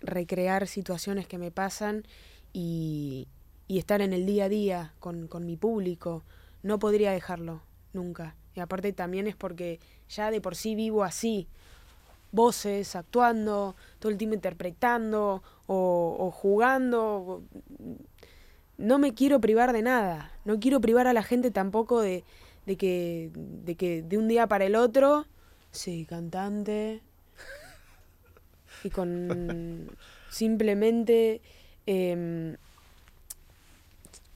[0.00, 2.04] recrear situaciones que me pasan
[2.52, 3.28] y,
[3.68, 6.22] y estar en el día a día con, con mi público.
[6.62, 7.62] No podría dejarlo,
[7.92, 8.34] nunca.
[8.54, 11.46] Y aparte también es porque ya de por sí vivo así.
[12.32, 17.42] Voces, actuando, todo el tiempo interpretando o, jugando.
[18.78, 20.32] No me quiero privar de nada.
[20.44, 22.24] No quiero privar a la gente tampoco de,
[22.66, 25.26] de que, de que de un día para el otro,
[25.70, 27.00] sí, cantante.
[28.84, 29.90] Y con
[30.30, 31.40] simplemente
[31.86, 32.56] em,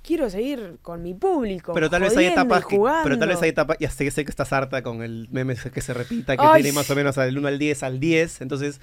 [0.02, 1.72] quiero seguir con mi público.
[1.72, 4.30] Pero tal vez hay etapas que, pero tal vez hay etapas, ya sé, sé que
[4.30, 7.36] estás harta con el meme que se repita, que Ay, tiene más o menos del
[7.36, 8.80] 1 al 10 al 10, entonces,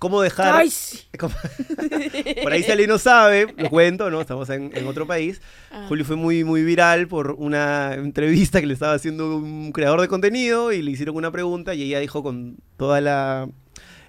[0.00, 0.52] ¿cómo dejar?
[0.56, 0.98] Ay, sí.
[1.18, 1.34] ¿Cómo-
[2.42, 4.20] Por ahí si alguien no sabe, lo cuento, ¿no?
[4.20, 5.40] Estamos en, en otro país.
[5.70, 5.84] Ah.
[5.88, 10.08] Julio fue muy, muy viral por una entrevista que le estaba haciendo un creador de
[10.08, 13.48] contenido y le hicieron una pregunta y ella dijo con toda la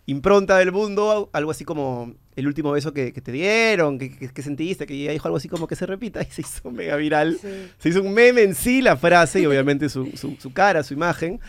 [0.08, 4.30] impronta del mundo algo así como el último beso que, que te dieron, que, que-
[4.30, 6.96] que sentiste, que ella dijo algo así como que se repita y se hizo mega
[6.96, 7.38] viral.
[7.42, 7.48] Sí.
[7.78, 10.94] Se hizo un meme en sí la frase y obviamente su, su- su cara, su
[10.94, 11.40] imagen.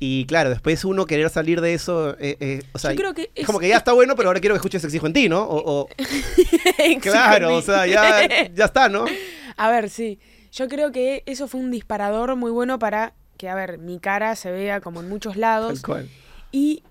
[0.00, 3.30] Y claro, después uno querer salir de eso, eh, eh, o sea, Yo creo que
[3.34, 5.42] es como que ya está bueno, pero ahora quiero que escuches Exijo en ti, ¿no?
[5.42, 5.88] O, o-
[7.00, 9.06] claro, o sea, ya, ya está, ¿no?
[9.56, 10.18] A ver, sí.
[10.52, 14.34] Yo creo que eso fue un disparador muy bueno para que, a ver, mi cara
[14.36, 15.82] se vea como en muchos lados.
[15.82, 16.08] Tal cual.
[16.52, 16.82] Y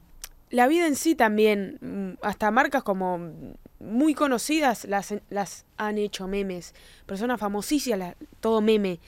[0.50, 3.32] la vida en sí también, mm, hasta marcas como
[3.80, 6.74] muy conocidas las, las han hecho memes.
[7.06, 9.00] Personas famosísimas, la- todo meme.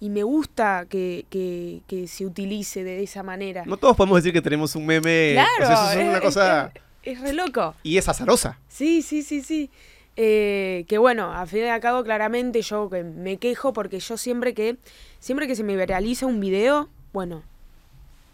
[0.00, 3.64] Y me gusta que, que- que se utilice de esa manera.
[3.66, 5.32] No todos podemos decir que tenemos un meme.
[5.34, 6.72] claro, o sea, eso es una cosa.
[7.02, 7.74] es- es re loco.
[7.82, 8.58] Y es azarosa.
[8.68, 9.70] Sí, sí, sí, sí.
[10.16, 14.54] Eh, que bueno, a fin de cabo, claramente yo que me quejo porque yo siempre
[14.54, 14.76] que,
[15.18, 17.42] siempre que se me viraliza un video, bueno,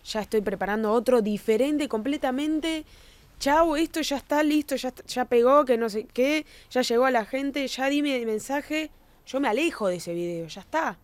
[0.04, 2.84] ya estoy preparando otro diferente completamente.
[3.38, 7.10] Chau, esto ya está listo, ya, ya pegó, que no sé qué, ya llegó a
[7.10, 8.90] la gente, ya dime el mensaje.
[9.26, 10.96] Yo me alejo de ese video, ya está.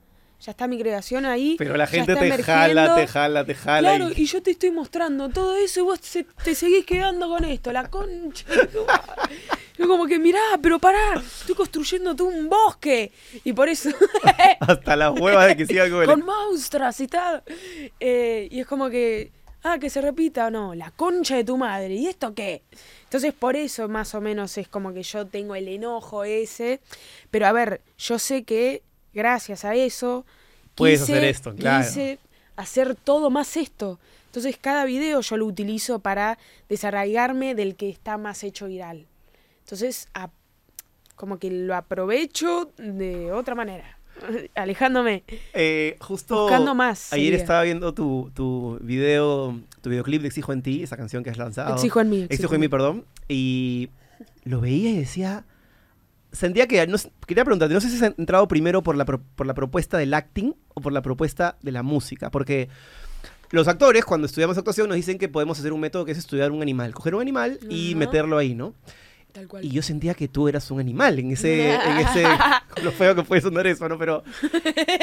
[0.45, 1.55] Ya está mi creación ahí.
[1.57, 2.95] Pero la gente te jala, emergiendo.
[2.97, 3.97] te jala, te jala.
[3.97, 7.29] Claro, y- y yo te estoy mostrando todo eso y vos se- te seguís quedando
[7.29, 8.45] con esto, la concha.
[8.53, 9.37] de tu madre.
[9.79, 13.13] Yo como que, mirá, pero pará, estoy construyendo todo un bosque.
[13.45, 13.91] Y por eso,
[14.61, 17.43] Hasta las huevas de que siga algo con monstruos y tal.
[18.01, 19.31] Eh, y es como que,
[19.63, 21.95] ah, que se repita, no, la concha de tu madre.
[21.95, 22.63] ¿Y esto qué?
[23.05, 26.81] Entonces por eso más o menos es como que yo tengo el enojo ese.
[27.31, 28.83] Pero a ver, yo sé que
[29.15, 30.25] gracias a eso...
[30.75, 31.85] Puedes quise- hacer esto, claro.
[31.87, 32.19] quise
[32.57, 33.99] hacer todo más esto.
[34.27, 39.07] Entonces cada video yo lo utilizo para desarraigarme del que está más hecho viral.
[39.65, 40.31] Entonces, a-
[41.15, 43.99] como que lo aprovecho de otra manera,
[44.55, 45.25] alejándome.
[45.53, 47.39] Eh, justo Buscando más, ayer sería.
[47.39, 51.37] estaba viendo tu, tu video, tu videoclip de Exijo en ti, esa canción que has
[51.39, 51.75] lanzado.
[51.75, 52.27] Exijo en mí.
[52.31, 53.05] Exijo en mí, perdón.
[53.29, 53.91] Y
[54.45, 55.45] lo veía y decía.
[56.33, 56.87] Sentía que.
[56.87, 59.99] No, quería preguntarte, no sé si has entrado primero por la, pro- por la propuesta
[59.99, 62.31] del acting o por la propuesta de la música.
[62.31, 62.69] Porque
[63.51, 66.51] los actores, cuando estudiamos actuación, nos dicen que podemos hacer un método que es estudiar
[66.51, 66.95] un animal.
[66.95, 68.75] Coger un animal y meterlo ahí, ¿no?
[69.33, 69.65] Tal cual.
[69.65, 72.25] Y yo sentía que tú eras un animal en ese, en ese,
[72.83, 73.99] lo feo que puede sonar eso, ¿no?
[73.99, 74.23] Pero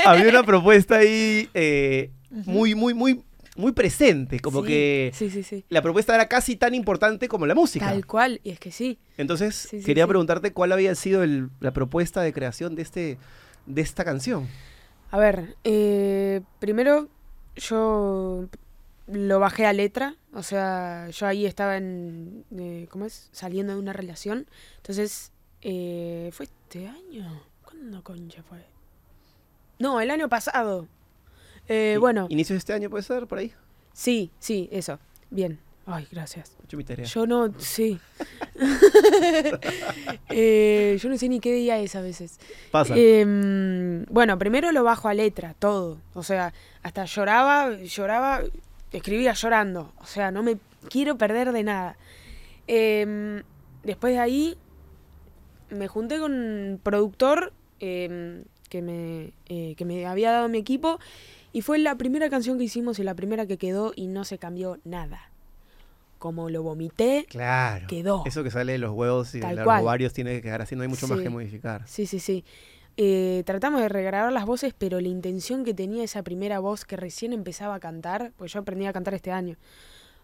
[0.06, 3.24] había una propuesta ahí eh, muy, muy, muy,
[3.60, 5.66] muy presente, como Sí, que Sí, sí, sí.
[5.70, 7.86] la propuesta era casi tan importante como la música.
[7.86, 8.98] Tal cual, y es que sí.
[9.18, 13.18] Entonces, quería preguntarte cuál había sido el- la propuesta de creación de, este,
[13.66, 14.48] de esta canción.
[15.12, 17.08] A ver, eh, primero
[17.56, 18.48] yo
[19.08, 23.30] lo bajé a letra, o sea, yo ahí estaba en, eh, ¿cómo es?
[23.32, 24.48] Saliendo de una relación.
[24.78, 27.44] Entonces, eh, ¿fue este año?
[27.66, 28.60] ¿Cuándo concha fue?
[29.80, 30.88] No, el año pasado.
[31.70, 33.54] Eh, bueno, ¿Inicios de este año puede ser, por ahí?
[33.94, 35.00] sí, sí, eso.
[35.30, 35.60] Bien.
[35.86, 36.56] Ay, gracias.
[36.72, 37.06] Mi tarea.
[37.06, 38.00] Yo no, sí.
[40.30, 42.40] Eh, yo no sé ni qué día es a veces.
[42.70, 42.94] Pasa.
[42.96, 45.98] Em, bueno, primero lo bajo a letra, todo.
[46.14, 46.54] O sea,
[46.84, 48.42] hasta lloraba, lloraba,
[48.92, 49.92] escribía llorando.
[49.98, 50.58] O sea, no me
[50.90, 51.98] quiero perder de nada.
[52.68, 53.42] Em,
[53.84, 54.58] después de ahí
[55.70, 61.00] me junté con un productor em, que, me, eh, que me había dado mi equipo
[61.52, 64.38] y fue la primera canción que hicimos y la primera que quedó y no se
[64.38, 65.32] cambió nada.
[66.18, 67.88] Como lo vomité, claro.
[67.88, 68.24] quedó.
[68.26, 70.82] Eso que sale de los huevos y de los ovarios tiene que quedar así, no
[70.82, 71.88] hay mucho más que modificar.
[71.88, 72.44] Sí, sí, sí.
[72.98, 76.98] Eh, tratamos de regrabar las voces, pero la intención que tenía esa primera voz que
[76.98, 79.56] recién empezaba a cantar, pues yo aprendí a cantar este año.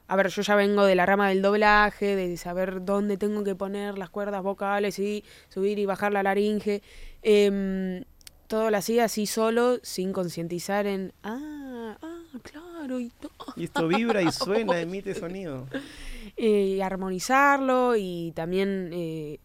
[0.08, 3.56] A ver, yo ya vengo de la rama del doblaje, de saber dónde tengo que
[3.56, 6.84] poner las cuerdas vocales y subir y bajar la laringe.
[7.24, 8.04] Em,
[8.47, 13.88] todo lo hacía así solo, sin concientizar en, ah, ah, claro, y, to- Y esto
[13.88, 15.67] vibra y suena, emite sonido.
[16.38, 19.39] eh, y armonizarlo y también eh,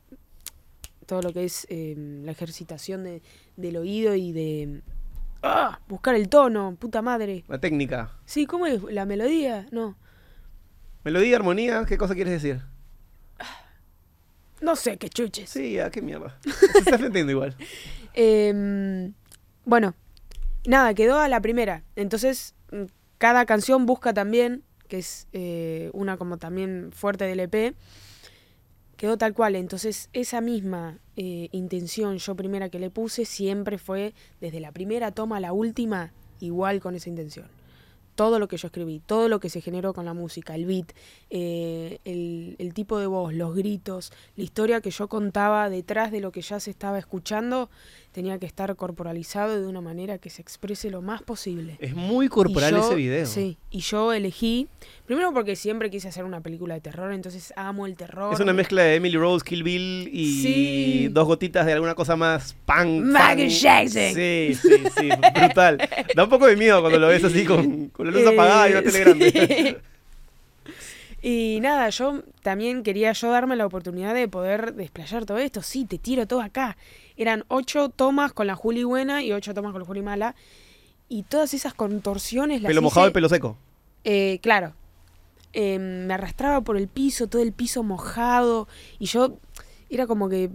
[1.07, 3.23] todo lo que es eh, la ejercitación de-
[3.57, 4.83] del oído y de
[5.43, 7.45] ah, buscar el tono, puta madre.
[7.49, 8.13] La técnica.
[8.27, 8.83] Sí, ¿cómo es?
[8.85, 9.67] ¿La melodía?
[9.71, 9.97] No.
[11.05, 12.61] Melodía, armonía, ¿qué cosa quieres decir?
[14.61, 15.49] No sé, qué chuches.
[15.49, 16.39] Sí, ya, qué mierda.
[16.73, 17.57] Se está entendiendo igual.
[18.15, 19.15] Em,
[19.65, 19.95] bueno,
[20.67, 21.85] nada, quedó a la primera.
[21.97, 22.85] Entonces, mm,
[23.19, 27.75] cada canción busca también, que es eh, una como también fuerte del EP,
[28.97, 29.57] quedó tal cual.
[29.57, 35.13] Entonces, esa misma eh, intención yo primera que le puse siempre fue, desde la primera
[35.13, 37.60] toma a la última, igual con esa intención.
[38.21, 40.93] Todo lo que yo escribí, todo lo que se generó con la música, el beat,
[41.31, 46.21] eh, el, el tipo de voz, los gritos, la historia que yo contaba detrás de
[46.21, 47.71] lo que ya se estaba escuchando,
[48.13, 51.79] tenía que estar corporalizado de una manera que se exprese lo más posible.
[51.81, 53.25] Es muy corporal yo- ese video.
[53.25, 54.69] Sí, y yo elegí,
[55.07, 58.35] primero porque siempre quise hacer una película de terror, entonces amo el terror.
[58.35, 61.09] Es una mezcla de Emily Rose, Kill Bill y Sí.
[61.11, 63.05] dos gotitas de alguna cosa más punk.
[63.05, 63.49] Michael.
[63.49, 64.15] Jackson.
[64.15, 65.09] Sí, sí, sí,
[65.41, 65.79] brutal.
[66.15, 68.69] Da un poco de miedo cuando lo ves así con, con la luz Eh, apagada
[68.69, 69.01] y una tele sí.
[69.01, 69.81] grande.
[71.23, 75.61] Y nada, yo también quería yo darme la oportunidad de poder desplayar todo esto.
[75.61, 76.79] Sí, te tiro todo acá.
[77.17, 80.35] Eran ocho tomas con la Juli buena y ocho tomas con la Juli mala.
[81.11, 83.59] Y todas esas contorsiones las Pelo mojado y pelo seco.
[84.05, 84.73] Eh, claro.
[85.53, 88.67] Eh, me arrastraba por el piso, todo el piso mojado.
[88.99, 89.37] Y yo
[89.91, 90.51] era como que.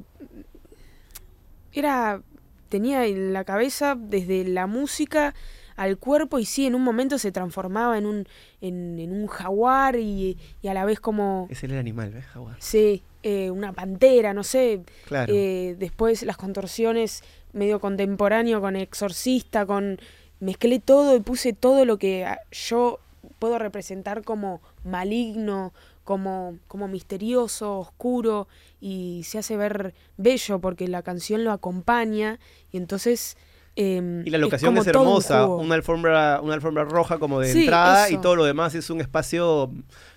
[1.73, 2.21] Era.
[2.69, 5.35] Tenía en la cabeza desde la música
[5.75, 8.27] al cuerpo y sí, en un momento se transformaba en un,
[8.61, 11.47] en, en un jaguar y, y a la vez como.
[11.49, 12.55] Es el animal, ¿ves, Jaguar?
[12.59, 14.81] Sí, eh, una pantera, no sé.
[15.05, 15.33] Claro.
[15.35, 19.99] Eh, después las contorsiones medio contemporáneo con exorcista, con
[20.39, 22.99] mezclé todo y puse todo lo que ah, yo
[23.39, 28.47] puedo representar como maligno, como, como misterioso, oscuro
[28.79, 32.39] y se hace ver bello porque la canción lo acompaña
[32.71, 33.37] y entonces
[33.75, 35.57] em, Y la locación es, un hermosa, juego.
[35.61, 38.21] una alfombra, una alfombra roja como de Sí, entrada y eso.
[38.21, 39.71] todo lo demás es un espacio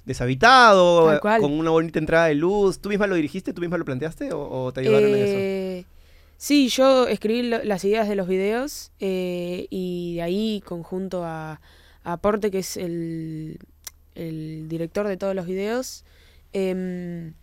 [0.04, 2.78] deshabitado, con una bonita entrada de luz.
[2.80, 3.52] ¿Tú misma lo dirigiste?
[3.52, 5.38] ¿Tú misma lo planteaste o, o te ayudaron en eso?
[5.38, 5.84] Eh,
[6.40, 11.60] Sí, yo escribí lo- las ideas de los videos eh, y de ahí conjunto a,
[12.04, 13.58] a Porte, que es el,
[14.14, 16.04] el director de todos los videos,
[16.52, 17.34] em,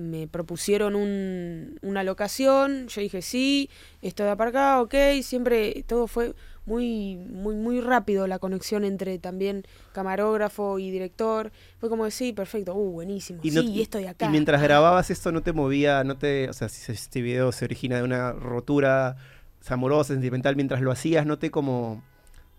[0.00, 3.68] me propusieron un- una locación, yo dije sí,
[4.02, 6.34] esto de acá, ok, siempre todo fue
[6.66, 12.32] muy, muy, muy rápido la conexión entre también camarógrafo y director, fue como de sí,
[12.32, 14.26] perfecto, uh, buenísimo, Y no- sí, esto de acá.
[14.26, 17.64] Y mientras grababas esto no te movía, no te, o sea, si este video se
[17.64, 19.16] origina de una rotura
[19.68, 22.02] amorosa, sentimental, mientras lo hacías, no te como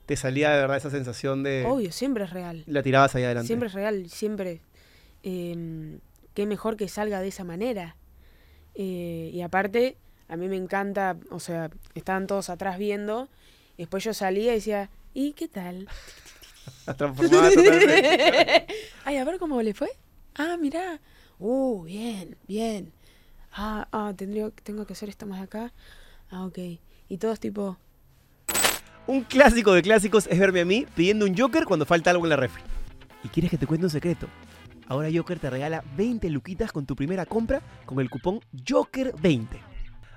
[0.05, 2.63] te salía de verdad esa sensación de Obvio, siempre es real.
[2.67, 3.47] la tirabas ahí adelante.
[3.47, 4.61] Siempre es real, siempre.
[5.23, 5.99] eh,
[6.33, 7.95] qué mejor que salga de esa manera.
[8.75, 13.29] Eh, y aparte, a mí me encanta, o sea, estaban todos atrás viendo,
[13.77, 15.87] y después yo salía y decía, ¿y qué tal?
[19.05, 19.89] Ay, a ver cómo le fue.
[20.35, 20.99] Ah, mirá.
[21.39, 22.91] Uh, bien, bien.
[23.53, 25.73] Ah, ah, tendría, tengo que hacer esto más acá.
[26.29, 26.57] Ah, ok.
[27.09, 27.77] Y todos tipo,
[29.07, 32.29] Un clásico de clásicos es verme a mí pidiendo un Joker cuando falta algo en
[32.29, 32.63] la refri.
[33.23, 34.27] ¿Y quieres que te cuente un secreto?
[34.91, 39.47] Ahora Joker te regala 20 luquitas con tu primera compra con el cupón Joker20.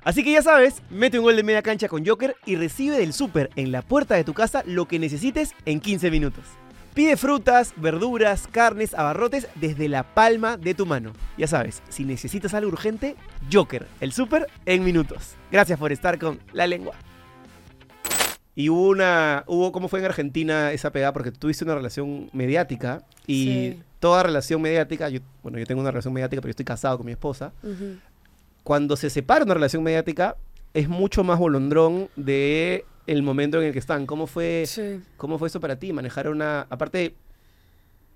[0.03, 3.13] Así que ya sabes, mete un gol de media cancha con Joker y recibe del
[3.13, 6.45] súper en la puerta de tu casa lo que necesites en 15 minutos.
[6.93, 11.13] Pide frutas, verduras, carnes, abarrotes desde la palma de tu mano.
[11.39, 13.15] Ya sabes, si necesitas algo urgente,
[13.53, 15.37] Joker, el súper en minutos.
[15.53, 16.97] Gracias por estar con La Lengua.
[18.57, 19.45] Y hubo una.
[19.47, 21.13] Hubo, ¿cómo fue en Argentina esa pegada?
[21.13, 23.05] Porque tuviste una relación mediática.
[23.29, 23.77] Y.
[24.05, 25.09] toda relación mediática.
[25.09, 27.55] Yo, bueno, yo tengo una relación mediática, pero yo estoy casado con mi esposa.
[27.63, 27.97] ujú,
[28.63, 30.37] Cuando se separa una relación mediática,
[30.75, 34.05] es mucho más bolondrón de el momento en el que están.
[34.05, 35.01] ¿Cómo fue, sí.
[35.17, 35.95] cómo fue eso para ti?
[35.95, 36.67] Manejar una.
[36.69, 37.15] Aparte.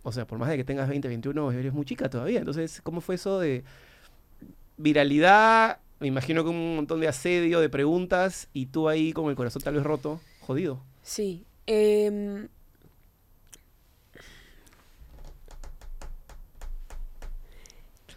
[0.03, 2.41] O sea, por más de que tengas 20, 21, eres muy chica todavía.
[2.41, 3.65] Entonces, ¿cómo fue eso de
[4.77, 5.79] viralidad?
[6.01, 9.63] Me imagino que un montón de asedio, de preguntas, y tú ahí con el corazón
[9.63, 10.81] tal vez roto, jodido.
[11.03, 11.47] Sí.
[11.67, 12.49] em,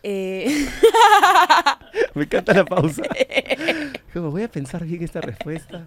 [0.03, 0.67] eh,
[2.15, 3.03] Me encanta la pausa.
[4.13, 5.83] Como voy a pensar bien esta respuesta.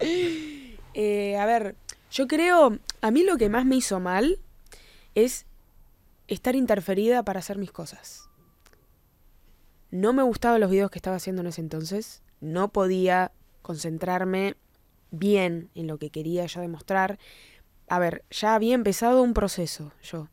[0.94, 1.77] eh, a ver,
[2.11, 4.38] yo creo, a mí lo que más me hizo mal
[5.14, 5.46] es
[6.29, 8.29] estar interferida para hacer mis cosas.
[9.90, 12.22] No me gustaban los videos que estaba haciendo en ese entonces.
[12.40, 14.57] No podía concentrarme
[15.11, 17.18] bien en lo que quería yo demostrar.
[17.88, 20.29] A ver, ya había empezado un proceso yo.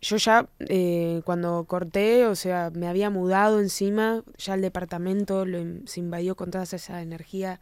[0.00, 5.58] Yo ya eh, cuando corté, o sea, me había mudado encima, ya el departamento lo
[5.58, 7.60] in- se invadió con toda esa energía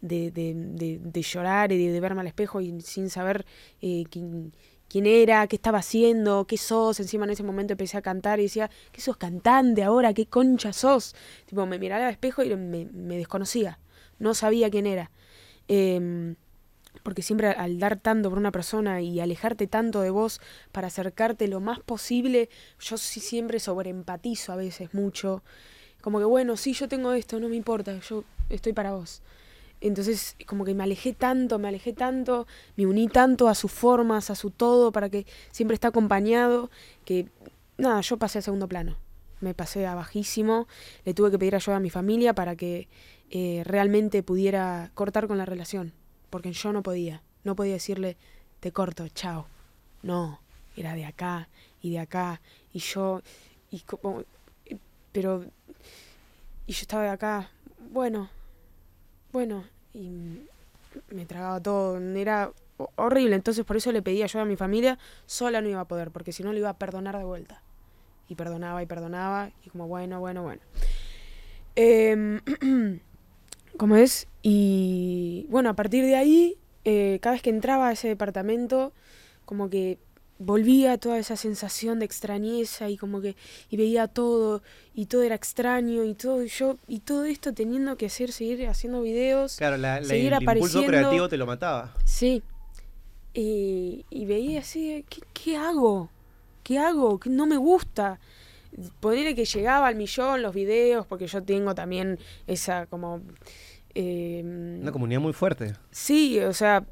[0.00, 3.46] de, de- de- llorar y de, de verme al espejo y sin saber
[3.82, 4.52] eh, quién,
[4.88, 7.00] quién era, qué estaba haciendo, qué sos.
[7.00, 10.14] Encima en ese momento empecé a cantar y decía, ¿qué sos cantante ahora?
[10.14, 11.14] ¿Qué concha sos?
[11.46, 13.78] Tipo, me miraba al espejo y me, me desconocía.
[14.18, 15.10] No sabía quién era.
[15.68, 16.36] Em,
[17.02, 21.48] porque siempre al dar tanto por una persona y alejarte tanto de vos para acercarte
[21.48, 25.42] lo más posible, yo sí siempre sobreempatizo a veces mucho.
[26.00, 29.22] Como que, bueno, sí, yo tengo esto, no me importa, yo estoy para vos.
[29.80, 34.30] Entonces, como que me alejé tanto, me alejé tanto, me uní tanto a sus formas,
[34.30, 36.70] a su todo, para que siempre esté acompañado,
[37.04, 37.28] que
[37.78, 38.96] nada, yo pasé a segundo plano.
[39.40, 40.68] Me pasé a bajísimo,
[41.04, 42.88] le tuve que pedir ayuda a mi familia para que
[43.30, 45.92] eh, realmente pudiera cortar con la relación,
[46.32, 48.16] porque yo no podía, no podía decirle,
[48.60, 49.46] te corto, chao.
[50.02, 50.40] No,
[50.76, 51.48] era de acá
[51.82, 52.40] y de acá,
[52.72, 53.20] y yo,
[53.70, 54.22] y como,
[54.64, 54.78] eh,
[55.12, 55.44] pero,
[56.66, 57.50] y yo estaba de acá,
[57.90, 58.30] bueno,
[59.30, 60.40] bueno, y
[61.10, 64.98] me tragaba todo, era ho- horrible, entonces por eso le pedí ayuda a mi familia,
[65.26, 67.60] sola no iba a poder, porque si no le iba a perdonar de vuelta.
[68.28, 70.62] Y perdonaba y perdonaba, y como bueno, bueno, bueno.
[71.76, 72.40] Em,
[73.76, 74.26] ¿Cómo es?
[74.42, 78.92] Y bueno, a partir de ahí, eh, cada vez que entraba a ese departamento,
[79.44, 79.98] como que
[80.38, 83.36] volvía toda esa sensación de extrañeza y como que
[83.70, 87.96] y veía todo y todo era extraño y todo y yo y todo esto teniendo
[87.96, 90.86] que hacer seguir haciendo videos Claro, la, la- Seguir el impulso apareciendo.
[90.88, 91.94] creativo te lo mataba.
[92.04, 92.42] Sí.
[93.34, 96.10] Y, y veía así, ¿qué, qué hago?
[96.64, 97.20] ¿Qué hago?
[97.26, 98.18] No me gusta.
[99.00, 103.20] Ponerle que llegaba al millón los videos, porque yo tengo también esa como...
[103.94, 104.42] eh,
[104.80, 105.74] Una comunidad muy fuerte.
[105.90, 106.84] Sí, o sea,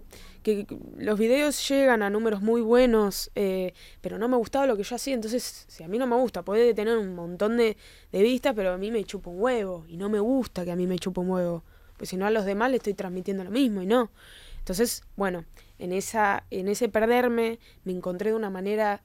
[0.42, 4.76] que que los videos llegan a números muy buenos, eh, pero no me gustaba lo
[4.76, 7.76] que yo hacía, entonces, si a mí no me gusta, puede tener un montón de,
[8.12, 10.76] de vistas, pero a mí me chupa un huevo, y no me gusta que a
[10.76, 11.62] mí me chupa un huevo,
[11.96, 14.10] pues si no a los demás le estoy transmitiendo lo mismo y no.
[14.58, 15.44] Entonces, bueno,
[15.78, 19.02] en, esa, en ese perderme me encontré de una manera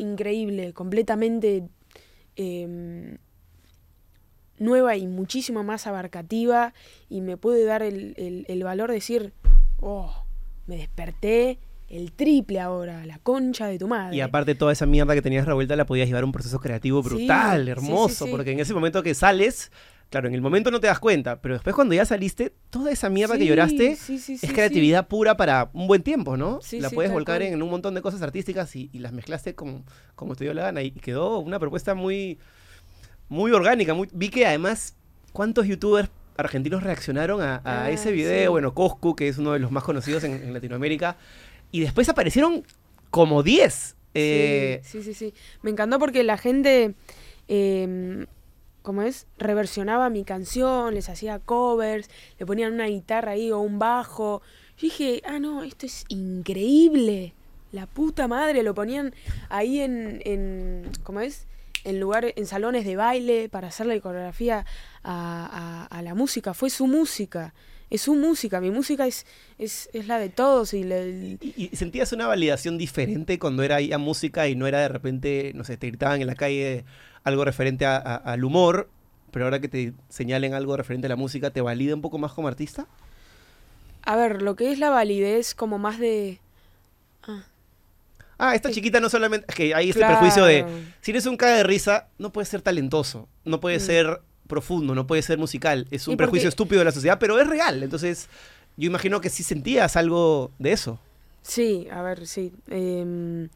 [0.00, 1.68] increíble, completamente
[2.36, 3.18] em,
[4.58, 6.74] nueva y muchísimo más abarcativa
[7.08, 9.32] y me puede dar el, el- el valor de decir,
[9.80, 10.24] oh,
[10.66, 14.16] me desperté el triple ahora, la concha de tu madre.
[14.16, 17.02] Y aparte toda esa mierda que tenías revuelta la podías llevar a un proceso creativo
[17.02, 18.30] brutal, sí, hermoso, sí, sí.
[18.30, 19.72] porque en ese momento que sales,
[20.10, 23.08] claro, en el momento no te das cuenta, pero después cuando ya saliste, toda esa
[23.08, 26.60] mierda que lloraste sí, sí, sí, es creatividad pura para un buen tiempo, ¿no?
[26.62, 29.84] Sí, la puedes volcar en un montón de cosas artísticas y, y las mezclaste con,
[30.16, 32.38] como te dio la gana y quedó una propuesta muy,
[33.28, 33.94] muy orgánica.
[33.94, 34.96] Muy, vi que además,
[35.32, 38.50] ¿cuántos youtubers argentinos reaccionaron a, a Ah, ese video?
[38.50, 41.16] Bueno, Coscu, que es uno de los más conocidos en, en Latinoamérica,
[41.70, 42.64] y después aparecieron
[43.10, 43.96] como 10.
[44.14, 45.34] Eh, sí, sí, sí, sí.
[45.62, 46.94] Me encantó porque la gente,
[47.46, 48.26] eh,
[48.82, 49.26] ¿cómo es?
[49.38, 52.08] Reversionaba mi canción, les hacía covers,
[52.38, 54.42] le ponían una guitarra ahí o un bajo.
[54.76, 57.34] Yo dije, ah, no, esto es increíble.
[57.72, 59.14] La puta madre, lo ponían
[59.48, 61.46] ahí en, en ¿cómo es?
[61.84, 64.66] En lugares, en salones de baile para hacerle coreografía
[65.02, 66.52] a, a- a la música.
[66.52, 67.54] Fue su música.
[67.90, 68.60] Es su música.
[68.60, 69.26] Mi música es,
[69.58, 73.80] es, es la de todos y le- ¿Y, y sentías una validación diferente cuando era
[73.80, 76.84] ya música y no era de repente, no sé, te gritaban en la calle
[77.24, 78.88] algo referente a- a- al humor,
[79.32, 82.32] pero ahora que te señalen algo referente a la música, ¿te valida un poco más
[82.32, 82.86] como artista?
[84.02, 86.38] A ver, lo que es la validez como más de...
[88.38, 88.76] Ah, esta Sí.
[88.76, 89.44] chiquita no solamente.
[89.48, 90.14] Es que hay este Claro.
[90.18, 90.64] prejuicio de.
[91.02, 93.86] Si eres un caga de risa, no puedes ser talentoso, no puedes Mm.
[93.86, 94.20] ser
[94.50, 95.86] profundo, no puedes ser musical.
[95.90, 97.82] Es un prejuicio estúpido de la sociedad, pero es real.
[97.82, 98.28] Entonces,
[98.76, 101.00] yo imagino que sí sentías algo de eso.
[101.42, 102.52] Sí, a ver, sí.
[102.68, 103.48] em,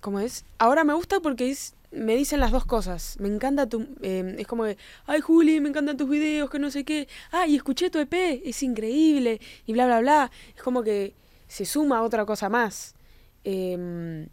[0.00, 0.44] ¿Cómo es?
[0.58, 3.16] Ahora me gusta porque es, me dicen las dos cosas.
[3.20, 3.86] Me encanta tu...
[4.02, 7.06] em, es como que, ay Juli, me encantan tus videos, que no sé qué.
[7.30, 9.40] Ay, escuché tu EP, es increíble.
[9.66, 10.30] Y bla, bla, bla.
[10.56, 11.14] Es como que
[11.48, 12.94] se suma otra cosa más.
[13.44, 14.28] Em,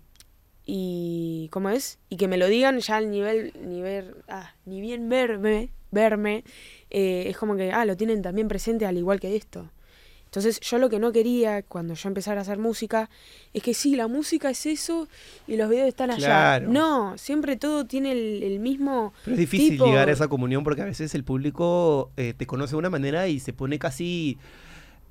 [0.70, 1.98] y ¿cómo es?
[2.10, 6.44] Y que me lo digan ya al nivel, nivel ah, ni bien verme, verme,
[6.92, 9.72] eh, es como que, ah, lo tienen también presente al igual que esto.
[10.26, 13.10] Entonces yo lo que no quería cuando yo empezara a hacer música
[13.54, 15.08] es que sí, la música es eso
[15.48, 16.28] y los videos están allá.
[16.28, 16.70] Claro.
[16.70, 19.14] No, siempre todo tiene el, el mismo...
[19.24, 22.46] Pero es difícil tipo- llegar a esa comunión porque a veces el público eh, te
[22.46, 24.38] conoce de una manera y se pone casi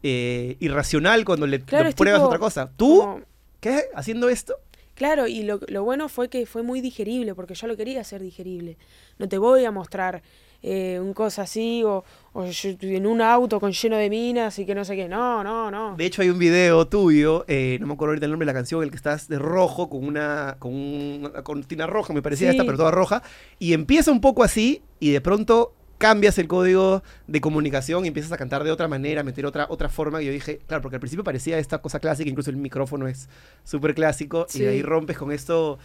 [0.02, 2.70] eh, irracional cuando le Claro, pruebas tipo otra cosa.
[2.76, 2.98] ¿Tú?
[3.00, 3.20] como-
[3.58, 3.84] ¿Qué?
[3.94, 4.56] ¿Haciendo esto?
[4.96, 8.20] Claro, y lo, lo bueno fue que fue muy digerible, porque yo lo quería hacer
[8.22, 8.76] digerible.
[9.18, 10.22] No te voy a mostrar
[10.62, 14.64] eh, un cosa así, o, o yo en un auto con lleno de minas y
[14.66, 15.06] que no sé qué.
[15.06, 15.94] No, no, no.
[15.96, 18.58] De hecho, hay un video tuyo, eh, no me acuerdo ahorita el nombre de la
[18.58, 22.56] canción, el que estás de rojo con una, con una cortina roja, me parecía Sí.
[22.56, 23.22] esta, pero toda roja,
[23.58, 28.32] y empieza un poco así, y de pronto cambias el código de comunicación y empiezas
[28.32, 30.22] a cantar de otra manera, a meter otra, otra forma.
[30.22, 33.28] Y yo dije, claro, porque al principio parecía esta cosa clásica, incluso el micrófono es
[33.64, 35.78] súper clásico, y de ahí rompes con esto.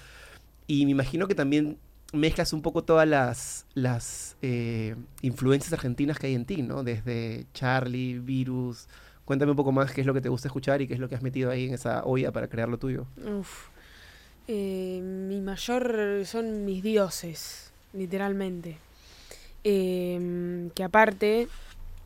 [0.68, 1.78] Y me imagino que también
[2.14, 6.84] mezclas un poco todas las, las eh, influencias argentinas que hay en ti, ¿no?
[6.84, 8.88] Desde Charlie, Virus.
[9.26, 11.08] Cuéntame un poco más qué es lo que te gusta escuchar y qué es lo
[11.08, 13.06] que has metido ahí en esa olla para crear lo tuyo.
[13.40, 13.70] Uf.
[14.48, 18.78] Eh, mi mayor son mis dioses, literalmente.
[19.64, 21.48] Eh, que aparte,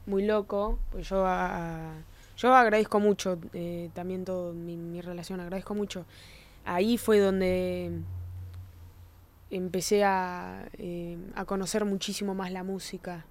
[0.06, 1.26] muy loco, pues yo,
[2.38, 6.06] yo agradezco mucho eh, también todo mi, relación, agradezco mucho.
[6.66, 7.92] Ahí fue donde
[9.50, 13.26] empecé a, eh, a conocer muchísimo más la música.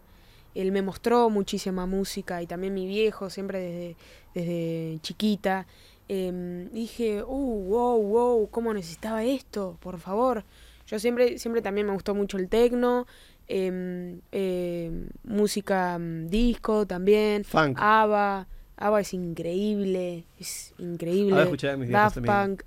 [0.54, 3.96] Él me mostró muchísima música y también mi viejo, siempre desde,
[4.34, 5.66] desde chiquita.
[6.08, 9.76] Em, dije, uh, wow, wow, ¿cómo necesitaba esto?
[9.80, 10.44] Por favor.
[10.86, 13.06] Yo siempre, siempre también me gustó mucho el tecno,
[13.48, 17.78] em, em, música mm, disco también, Funk.
[17.80, 18.46] ABBA.
[18.76, 21.34] ABBA es increíble, es increíble.
[21.34, 22.18] ABBA escuchaba a mis Daft.
[22.24, 22.62] Punk.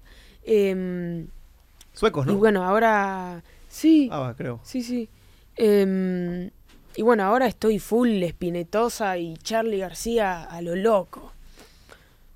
[0.46, 1.28] em,
[1.94, 2.38] Suecos, y ¿no?
[2.38, 4.60] bueno, ahora sí, va, creo.
[4.64, 5.10] sí, sí.
[5.58, 11.32] Y bueno, ahora estoy full espinetosa y Charlie García a lo loco.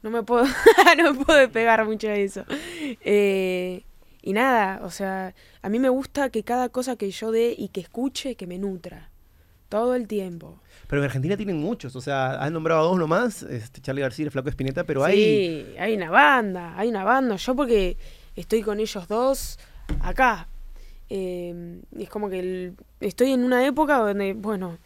[0.04, 0.46] No me puedo,
[0.98, 2.46] no me puedo despegar mucho de eso.
[3.04, 3.84] Eh,
[4.22, 7.70] y nada, o sea, a mí me gusta que cada cosa que yo dé y
[7.70, 9.10] que escuche, que me nutra.
[9.70, 10.60] Todo el tiempo.
[10.88, 14.24] Pero en Argentina tienen muchos, o sea, has nombrado a dos nomás, este, Charlie García
[14.24, 15.16] y el Flaco Espineta, pero hay...
[15.18, 17.38] Sí, hay una banda, hay una banda.
[17.38, 17.96] Yo porque
[18.36, 19.58] estoy con ellos dos
[20.02, 20.48] acá.
[21.10, 24.78] Eh, es como que el- estoy en una época donde, bueno,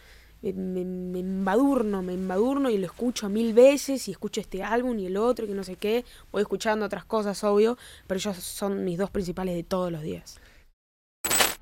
[0.42, 4.98] me, me- me embadurno, me embadurno y lo escucho mil veces y escucho este álbum
[5.00, 6.06] y el otro y que no sé qué.
[6.32, 7.78] Voy escuchando otras cosas, obvio,
[8.08, 10.40] pero ellos son mis dos principales de todos los días.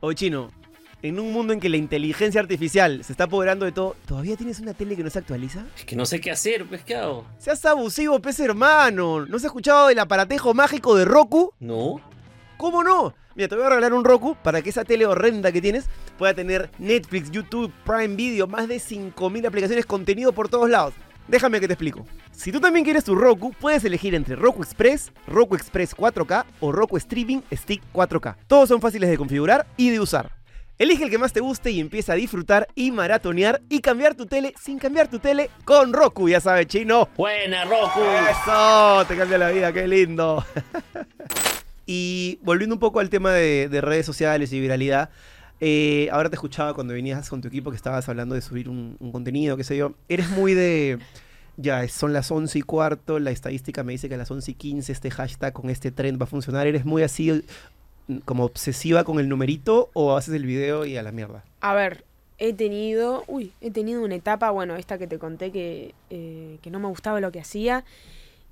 [0.02, 0.52] Oye, Chino,
[1.02, 4.60] en un mundo en que la inteligencia artificial se está apoderando de todo, ¿todavía tienes
[4.60, 5.66] una tele que no se actualiza?
[5.78, 7.26] Es que no sé qué hacer, pues, ¿qué hago?
[7.38, 9.26] Seas abusivo, pez hermano.
[9.26, 11.54] ¿No has escuchado del aparatejo mágico de Roku?
[11.60, 12.02] No.
[12.58, 13.14] ¿Cómo no?
[13.36, 15.86] Mira, te voy a regalar un Roku para que esa tele horrenda que tienes
[16.18, 20.94] pueda tener Netflix, YouTube, Prime Video, más de 5.000 aplicaciones, contenido por todos lados.
[21.28, 22.06] Déjame que te explico.
[22.32, 26.72] Si tú también quieres tu Roku, puedes elegir entre Roku Express, Roku Express 4K o
[26.72, 28.36] Roku Streaming Stick 4K.
[28.48, 30.32] Todos son fáciles de configurar y de usar.
[30.78, 34.26] Elige el que más te guste y empieza a disfrutar y maratonear y cambiar tu
[34.26, 37.10] tele sin cambiar tu tele con Roku, ya sabes, chino.
[37.16, 38.02] Buena, Roku.
[38.30, 40.44] Eso, te cambia la vida, qué lindo.
[41.86, 45.10] y volviendo un poco al tema de, de redes sociales y viralidad,
[45.66, 48.98] eh, ahora te escuchaba cuando venías con tu equipo que estabas hablando de subir un,
[49.00, 49.94] un contenido, qué sé yo.
[50.10, 51.00] Eres muy de...
[51.56, 54.54] Ya, son las 11 y cuarto, la estadística me dice que a las 11 y
[54.56, 56.68] 15 este hashtag con este trend va a funcionar.
[56.68, 57.46] ¿Eres muy así
[58.08, 61.46] mm, como obsesiva con el numerito o haces el video y a la mierda?
[61.62, 62.04] A ver,
[62.40, 66.72] he tenido, uy, he tenido una etapa, bueno, esta que te conté que, eh, que
[66.72, 67.86] no me gustaba lo que hacía.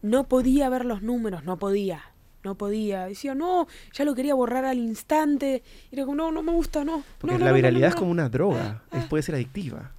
[0.03, 2.03] No podía ver los números, no podía,
[2.43, 3.05] no podía.
[3.05, 5.63] Decía, no, ya lo quería borrar al instante.
[5.91, 7.03] Y era como, no, no me gusta, no.
[7.19, 8.11] Porque no, la no, viralidad no, es como no".
[8.21, 9.91] una droga, Ah, es- puede ser adictiva.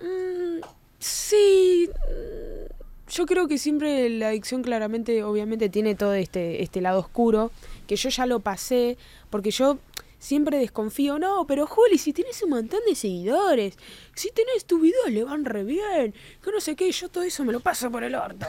[0.00, 0.60] Mm,
[0.98, 1.88] sí.
[1.90, 2.72] mm,
[3.10, 7.50] Yo creo que siempre la adicción claramente, obviamente, tiene todo este, este lado oscuro,
[7.86, 8.98] que yo ya lo pasé,
[9.30, 9.78] porque yo
[10.18, 13.78] siempre desconfío, no, pero Juli, si tienes un montón de seguidores,
[14.14, 17.44] si tenés tu video le van re bien, que no sé qué, yo todo eso
[17.44, 18.46] me lo paso por el orto.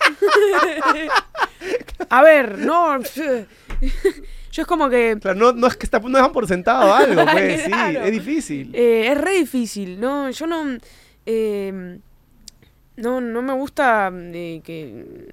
[2.10, 2.98] A ver, no.
[4.52, 7.24] Yo es como que Claro, no, no es que está, no dejan por sentado algo,
[7.32, 8.70] pues, sí, es difícil.
[8.74, 10.28] Eh, es re difícil, ¿no?
[10.30, 10.76] Yo no.
[11.24, 11.98] eh,
[12.96, 15.32] no, no me gusta eh, que.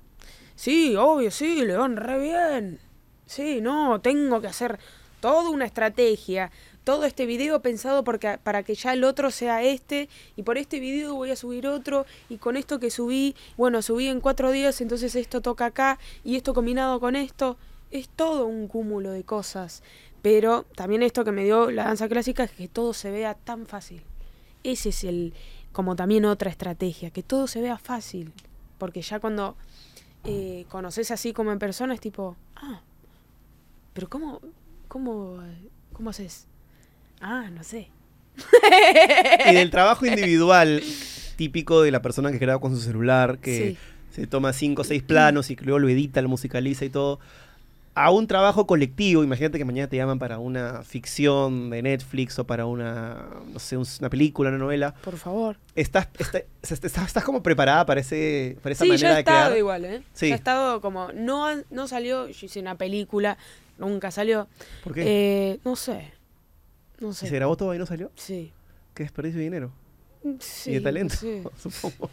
[0.55, 2.79] Sí, obvio, sí, le van re bien.
[3.25, 4.79] Sí, no, tengo que hacer
[5.19, 6.51] toda una estrategia.
[6.87, 10.07] Todo este video pensado porque, para que ya el otro sea este.
[10.37, 12.05] Y por este video voy a subir otro.
[12.29, 15.99] Y con esto que subí, bueno, subí en cuatro días, entonces esto toca acá.
[16.23, 17.57] Y esto combinado con esto.
[17.91, 19.83] Es todo un cúmulo de cosas.
[20.21, 23.65] Pero también esto que me dio la danza clásica es que todo se vea tan
[23.65, 24.01] fácil.
[24.63, 25.33] Ese es el,
[25.73, 28.31] como también otra estrategia, que todo se vea fácil.
[28.77, 29.57] Porque ya cuando
[30.23, 32.79] eh, conoces así como en persona es tipo, ah,
[33.91, 34.39] pero ¿cómo,
[34.87, 35.43] cómo,
[35.91, 36.47] cómo haces?
[37.21, 37.89] Ah, no sé.
[39.49, 40.81] Y del trabajo individual
[41.35, 43.77] típico de la persona que graba con su celular, que
[44.11, 44.21] Sí.
[44.21, 47.19] se toma cinco o seis planos y luego lo edita, lo musicaliza y todo,
[47.95, 52.45] a un trabajo colectivo, imagínate que mañana te llaman para una ficción de Netflix o
[52.45, 55.57] para una, no sé, un- una película, una novela, Por favor.
[55.75, 59.19] ¿estás, está- estás, estás como preparada para, ese, para esa Sí, manera ya he de
[59.21, 59.57] estado crear?
[59.57, 60.01] igual, ¿eh?
[60.13, 60.27] Sí.
[60.31, 63.37] He estado como, no, no salió, yo hice una película,
[63.79, 64.47] nunca salió.
[64.83, 65.03] ¿Por qué?
[65.05, 66.11] Eh, no sé.
[66.99, 67.27] No ¿Y sé.
[67.27, 68.11] ¿Se grabó todo y no salió?
[68.15, 68.51] Sí.
[68.93, 69.71] ¿Qué desperdicio de dinero?
[70.39, 72.09] Sí, y de talento, sé, supongo.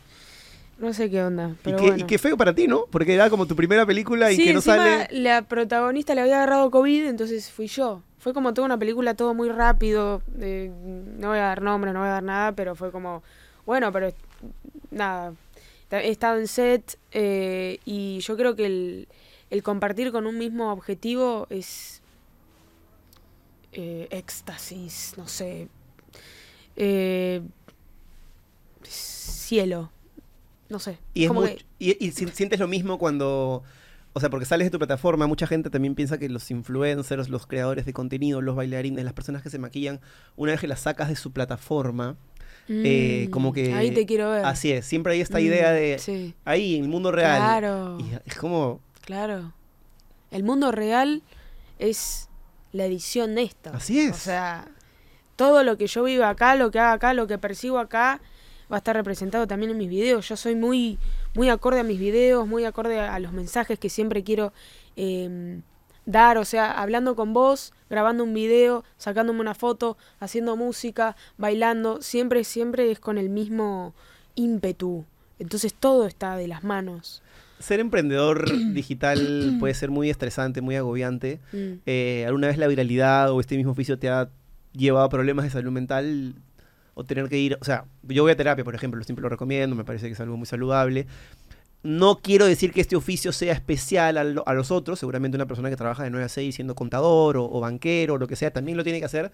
[0.79, 1.57] no sé qué onda.
[1.65, 1.73] Y
[2.05, 2.85] qué, y feo para ti, ¿no?
[2.91, 5.09] Porque era como tu primera película y sí, que no sale...
[5.11, 8.03] la protagonista le había agarrado COVID, entonces fui yo.
[8.19, 10.23] Fue como toda una película, todo muy rápido.
[10.41, 10.71] eh,
[11.19, 13.23] no voy a dar nombres, no voy a dar nada, pero fue como,
[13.67, 14.13] bueno, pero
[14.91, 15.33] nada.
[15.91, 19.09] He estado en set eh, y yo creo que el,
[19.51, 22.03] el compartir con un mismo objetivo es
[23.75, 25.69] eh, éxtasis, no sé.
[26.77, 27.43] eh,
[28.83, 29.91] cielo.
[30.69, 30.99] No sé.
[31.15, 33.63] Y, es que- y, y si- sientes lo mismo cuando,
[34.13, 37.47] o sea, porque sales de tu plataforma, mucha gente también piensa que los influencers, los
[37.47, 40.01] creadores de contenido, los bailarines, las personas que se maquillan,
[40.37, 42.17] una vez que las sacas de su plataforma,
[42.69, 43.73] eh, Mm, como que...
[43.75, 44.45] Ahí te quiero ver.
[44.47, 45.99] Así es, siempre hay esta Mm, idea de...
[45.99, 47.37] Sí, Ahí, en el mundo real.
[47.39, 48.81] claro, Y es como...
[49.03, 49.53] claro.
[50.31, 51.23] El mundo real
[51.79, 52.29] es
[52.75, 53.71] la edición de esto.
[53.73, 54.11] Así es.
[54.11, 54.67] O sea,
[55.37, 58.21] todo lo que yo viva acá, lo que haga acá, lo que percibo acá,
[58.71, 60.29] va a estar representado también en mis videos.
[60.29, 60.99] Yo soy muy,
[61.35, 64.53] muy acorde a mis videos, muy acorde a los mensajes que siempre quiero
[64.97, 65.61] eh,
[66.05, 66.37] dar.
[66.37, 72.03] O sea, hablando con vos, grabando un video, sacándome una foto, haciendo música, bailando.
[72.03, 73.95] Siempre, siempre es con el mismo
[74.35, 75.05] ímpetu.
[75.39, 77.23] Entonces todo está de las manos.
[77.59, 78.45] Ser emprendedor
[78.75, 81.41] digital puede ser muy estresante, muy agobiante.
[81.53, 81.73] Mm.
[81.87, 84.29] Eh, ¿Alguna vez la viralidad o este mismo oficio te ha
[84.73, 86.35] llevado a problemas de salud mental?
[86.97, 89.75] O tener que ir, o sea, yo voy a terapia, por ejemplo, siempre lo recomiendo,
[89.75, 91.07] me parece que es algo muy saludable.
[91.83, 95.47] No quiero decir que este oficio sea especial a, lo- a los otros, seguramente una
[95.47, 98.37] persona que trabaja de 9 a 6 siendo contador o, o banquero o lo que
[98.37, 99.33] sea, también lo tiene que hacer.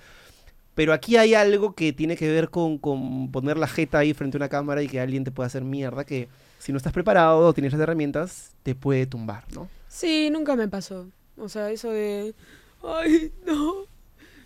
[0.74, 4.36] Pero aquí hay algo que tiene que ver con, con poner la jeta ahí frente
[4.36, 6.28] a una cámara y que alguien te pueda hacer mierda, que
[6.61, 9.68] si no estás preparado o tienes las herramientas, te puede tumbar, ¿no?
[9.88, 11.08] Sí, nunca me pasó.
[11.38, 12.34] O sea, eso de.
[12.82, 13.86] Ay, no.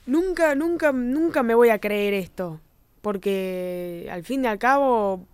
[0.07, 2.61] nunca, nunca, nunca me voy a creer esto.
[3.03, 5.27] Porque al fin y al cabo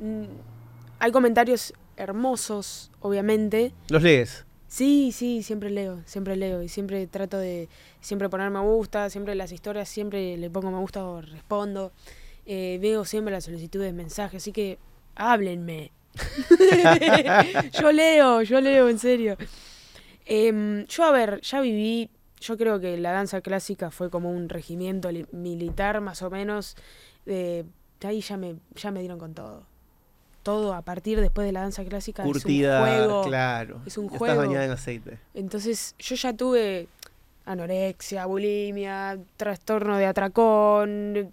[0.00, 0.24] mm,
[0.98, 3.72] hay comentarios hermosos, obviamente.
[3.90, 4.46] ¿Los lees?
[4.68, 7.68] Sí, sí, siempre leo, siempre leo y siempre trato de
[8.00, 11.92] siempre poner me gusta, siempre las historias, siempre le pongo me gusta o respondo.
[12.46, 14.78] Eh, veo siempre las solicitudes de mensajes, así que
[15.20, 15.90] háblenme.
[17.80, 19.36] yo leo, yo leo, en serio.
[20.26, 22.10] Em, yo, a ver, ya viví,
[22.40, 26.76] yo creo que la danza clásica fue como un regimiento li- militar, más o menos.
[27.26, 27.64] eh,
[28.02, 29.62] ahí ya me, ya me dieron con todo.
[30.42, 33.22] Todo a partir después de la danza clásica Curtida, es un juego.
[33.24, 33.80] claro.
[33.86, 34.32] es un Ya juego.
[34.34, 35.18] Estás bañada en aceite.
[35.34, 36.88] Entonces yo ya tuve
[37.44, 41.32] anorexia, bulimia, trastorno de atracón,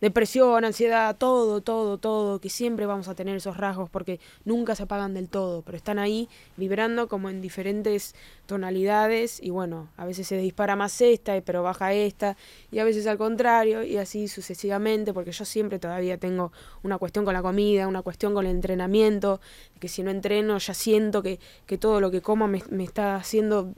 [0.00, 4.84] depresión, ansiedad, todo, todo, todo, que siempre vamos a tener esos rasgos porque nunca se
[4.84, 8.14] apagan del todo, pero están ahí vibrando como en diferentes
[8.46, 12.36] tonalidades y bueno, a veces se dispara más esta, pero baja esta,
[12.70, 17.24] y a veces al contrario, y así sucesivamente, porque yo siempre todavía tengo una cuestión
[17.24, 19.40] con la comida, una cuestión con el entrenamiento,
[19.80, 23.74] que si no entreno ya siento que, que todo lo que como me, está haciendo,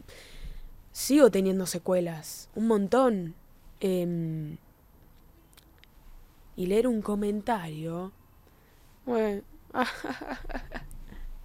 [0.93, 3.35] sigo teniendo secuelas, un montón.
[3.81, 4.59] Em,
[6.61, 8.13] y leer un comentario.
[9.07, 9.41] Bueno.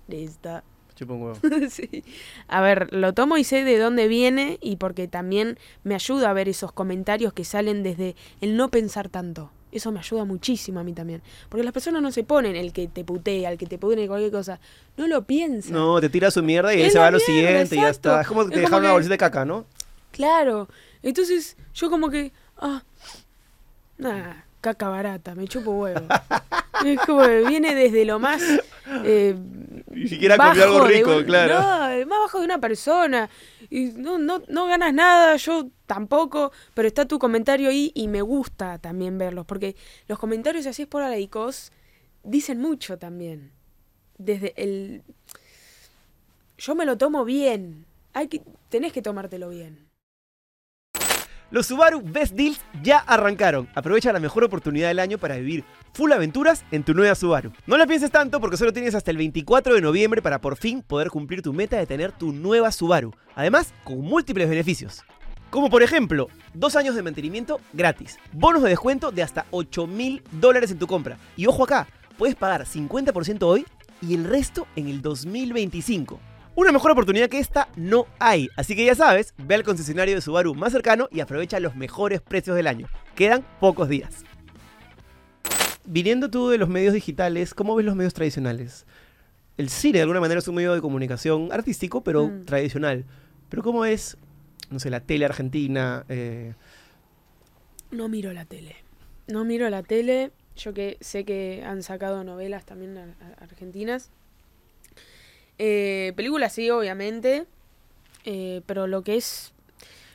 [0.07, 1.39] Un huevo.
[1.69, 2.03] Sí.
[2.49, 6.33] A ver, lo tomo y sé de dónde viene y porque también me ayuda a
[6.33, 9.51] ver esos comentarios que salen desde el no pensar tanto.
[9.71, 11.21] Eso me ayuda muchísimo a mí también.
[11.47, 14.31] Porque las personas no se ponen el que te putea, el que te pone cualquier
[14.31, 14.59] cosa.
[14.97, 15.71] No lo piensan.
[15.71, 18.21] No, te tira su mierda y ahí se va a lo siguiente y ya está.
[18.21, 19.65] Es como que te como una bolsita de caca, ¿no?
[20.11, 20.67] Claro.
[21.01, 22.33] Entonces, yo como que.
[22.57, 22.83] Ah.
[23.97, 26.07] Nah, caca barata, me chupo huevo.
[26.85, 28.41] es como que viene desde lo más.
[29.03, 29.35] eh,
[29.91, 31.53] Ni siquiera comió algo rico, un- claro.
[31.61, 33.29] No, más bajo de una persona.
[33.69, 38.21] Y no, no, no ganas nada, yo tampoco, pero está tu comentario ahí y me
[38.23, 39.75] gusta también verlos, porque
[40.07, 41.71] los comentarios así es por alaicos
[42.23, 43.51] dicen mucho también.
[44.17, 45.03] Desde el...
[46.57, 47.85] Yo me lo tomo bien.
[48.13, 49.84] Hay que, tenés que tomártelo bien.
[51.55, 53.69] Los Subaru Best Deals ya arrancaron.
[53.75, 57.53] Aprovecha la mejor oportunidad del año para vivir full aventuras en tu nueva Subaru.
[57.65, 60.81] No la pienses tanto porque solo tienes hasta el 24 de noviembre para por fin
[60.81, 63.13] poder cumplir tu meta de tener tu nueva Subaru.
[63.35, 65.05] Además, con múltiples beneficios.
[65.49, 70.23] Como por ejemplo, dos años de mantenimiento gratis, bonos de descuento de hasta 8 mil
[70.33, 71.17] dólares en tu compra.
[71.37, 71.87] Y ojo acá,
[72.17, 73.65] puedes pagar 50% hoy
[74.01, 76.19] y el resto en el 2025.
[76.55, 80.21] Una mejor oportunidad que esta no hay, así que ya sabes, ve al concesionario de
[80.21, 82.87] Subaru más cercano y aprovecha los mejores precios del año.
[83.13, 84.23] Quedan pocos días.
[85.85, 88.85] Viniendo tú de los medios digitales, ¿cómo ves los medios tradicionales?
[89.57, 92.45] El cine de alguna manera es un medio de comunicación artístico, pero Mm.
[92.45, 93.05] tradicional.
[93.49, 94.17] Pero ¿cómo es,
[94.69, 96.05] no sé, la tele argentina?
[96.09, 96.53] eh,
[97.91, 98.75] No miro la tele.
[99.27, 100.31] No miro la tele.
[100.57, 104.09] Yo que sé que han sacado novelas también ar- ar- argentinas.
[105.57, 107.45] Eh, películas sí, obviamente.
[108.25, 109.53] Eh, pero lo que es.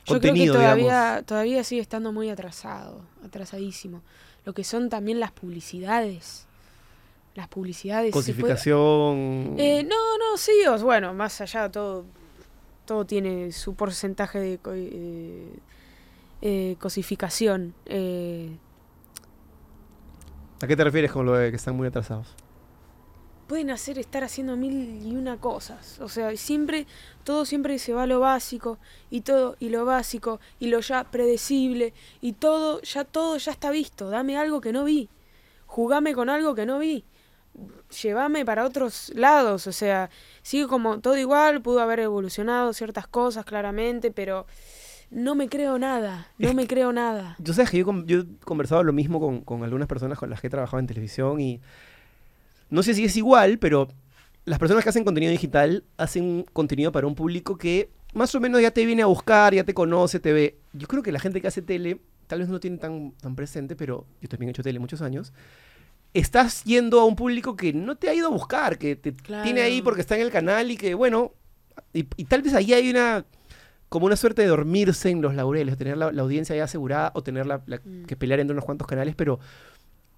[0.05, 1.25] Yo Contenido, creo que todavía, digamos.
[1.25, 3.01] todavía sigue estando muy atrasado.
[3.25, 4.01] Atrasadísimo.
[4.45, 6.47] Lo que son también las publicidades.
[7.35, 8.11] Las publicidades.
[8.11, 9.55] puede- cosificación.
[9.57, 12.05] eh, no, no, sí, os, bueno, más allá todo,
[12.85, 15.47] todo tiene su porcentaje de co- eh,
[16.41, 17.73] eh, cosificación.
[17.85, 18.49] eh,
[20.61, 22.35] ¿A qué te refieres con lo de que están muy atrasados?
[23.51, 25.99] Pueden hacer estar haciendo mil y una cosas.
[25.99, 26.87] O sea, siempre,
[27.25, 28.79] todo siempre se va a lo básico,
[29.09, 33.69] y todo, y lo básico, y lo ya predecible, y todo, ya todo ya está
[33.69, 34.09] visto.
[34.09, 35.09] Dame algo que no vi.
[35.65, 37.03] Jugame con algo que no vi.
[38.01, 39.67] Llévame para otros lados.
[39.67, 40.09] O sea,
[40.43, 44.45] sigue como todo igual, pudo haber evolucionado ciertas cosas claramente, pero
[45.09, 46.29] no me creo nada.
[46.37, 47.35] No me creo nada.
[47.39, 50.39] Yo sabes que yo, yo he conversado lo mismo con, con algunas personas con las
[50.39, 51.59] que he trabajado en televisión y
[52.71, 53.87] no sé si es igual, pero
[54.45, 58.59] las personas que hacen contenido digital hacen contenido para un público que más o menos
[58.61, 60.57] ya te viene a buscar, ya te conoce, te ve.
[60.73, 63.35] Yo creo que la gente que hace tele tal vez no lo tiene tan, tan
[63.35, 65.31] presente, pero yo también he hecho tele muchos años.
[66.13, 69.43] Estás yendo a un público que no te ha ido a buscar, que te Claro.
[69.43, 71.31] tiene ahí porque está en el canal y que, bueno,
[71.93, 73.25] y, y tal vez ahí hay una
[73.87, 77.23] como una suerte de dormirse en los laureles, tener la, la audiencia ya asegurada o
[77.23, 78.05] tener la, la- Mm.
[78.05, 79.39] que pelear entre unos cuantos canales, pero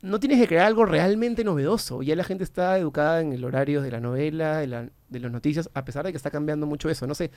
[0.04, 2.04] no tienes que crear algo realmente novedoso.
[2.04, 5.32] Ya la gente está educada en el horario de la novela, de, la- de las
[5.32, 7.08] noticias, a pesar de que está cambiando mucho eso.
[7.08, 7.32] No sé,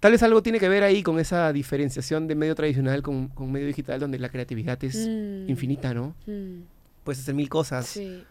[0.00, 3.50] tal vez algo tiene que ver ahí con esa diferenciación de medio tradicional con, con
[3.50, 6.14] medio digital, donde la creatividad es Mm, infinita, ¿no?
[6.26, 6.60] mm,
[7.04, 7.86] Puedes hacer mil cosas.
[7.86, 8.24] sí.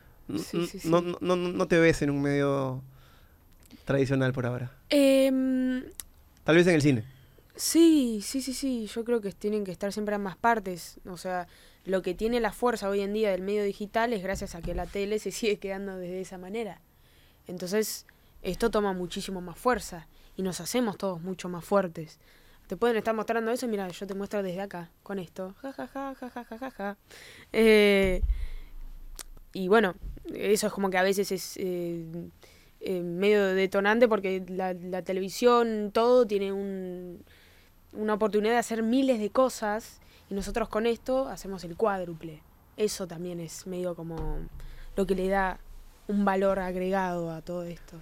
[0.86, 2.82] No, no, no, no te ves en un medio
[3.86, 4.72] tradicional por ahora.
[4.90, 5.84] Em,
[6.44, 7.04] Tal vez en el cine.
[7.56, 8.88] Sí, sí, sí, sí.
[8.88, 11.00] Yo creo que tienen que estar siempre ambas partes.
[11.06, 11.48] O sea,
[11.86, 14.76] lo que tiene la fuerza hoy en día del medio digital es gracias a que
[14.76, 16.82] la tele se sigue quedando desde esa manera.
[17.48, 18.06] Entonces,
[18.44, 20.08] esto toma muchísimo más fuerza
[20.38, 22.20] y nos hacemos todos mucho más fuertes.
[22.68, 25.54] Te pueden estar mostrando eso mira, yo te muestro desde acá, con esto.
[25.62, 26.98] Ja, ja, ja, ja, ja, ja, ja, ja.
[27.52, 28.22] Eh,
[29.54, 29.96] y bueno,
[30.34, 32.06] eso es como que a veces es eh,
[32.80, 37.26] eh, medio detonante porque la, la televisión, todo tiene un,
[37.94, 40.00] una oportunidad de hacer miles de cosas
[40.32, 42.42] y nosotros con esto hacemos el cuádruple.
[42.78, 44.40] Eso también es medio como
[44.96, 45.60] lo que le da
[46.08, 47.98] un valor agregado a todo esto.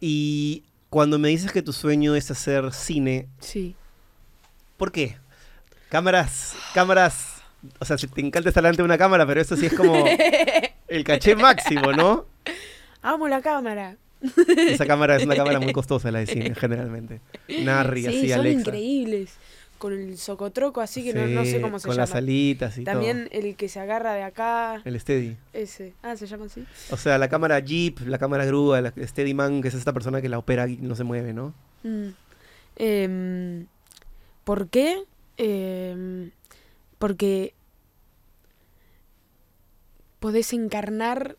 [0.00, 3.74] Y cuando me dices que tu sueño es hacer cine, Sí.
[4.76, 5.16] ¿por qué?
[5.88, 7.42] Cámaras, cámaras,
[7.80, 10.04] o sea, si te encanta estar delante de una cámara, pero eso sí es como
[10.88, 12.26] el caché máximo, ¿no?
[13.02, 13.96] Amo la cámara.
[14.56, 17.20] Esa cámara es una cámara muy costosa, la de cine, generalmente.
[17.48, 18.60] Narri, sí, así, son Alexa.
[18.60, 19.34] increíbles.
[19.78, 22.06] Con el socotroco así que no, no sé cómo se Con llama.
[22.06, 24.82] las alitas y También el que se agarra de acá.
[24.84, 25.36] El Steady.
[25.52, 25.94] Ese.
[26.02, 26.64] Ah, se llama así.
[26.90, 30.28] O sea, la cámara Jeep, la cámara grúa, la Steadyman, que es esta persona que
[30.28, 31.54] la opera y no se mueve, ¿no?
[31.84, 32.08] Mm.
[32.76, 33.66] Em,
[34.44, 35.04] ¿Por qué?
[35.36, 36.30] Em,
[36.98, 37.54] porque
[40.20, 41.36] podés encarnar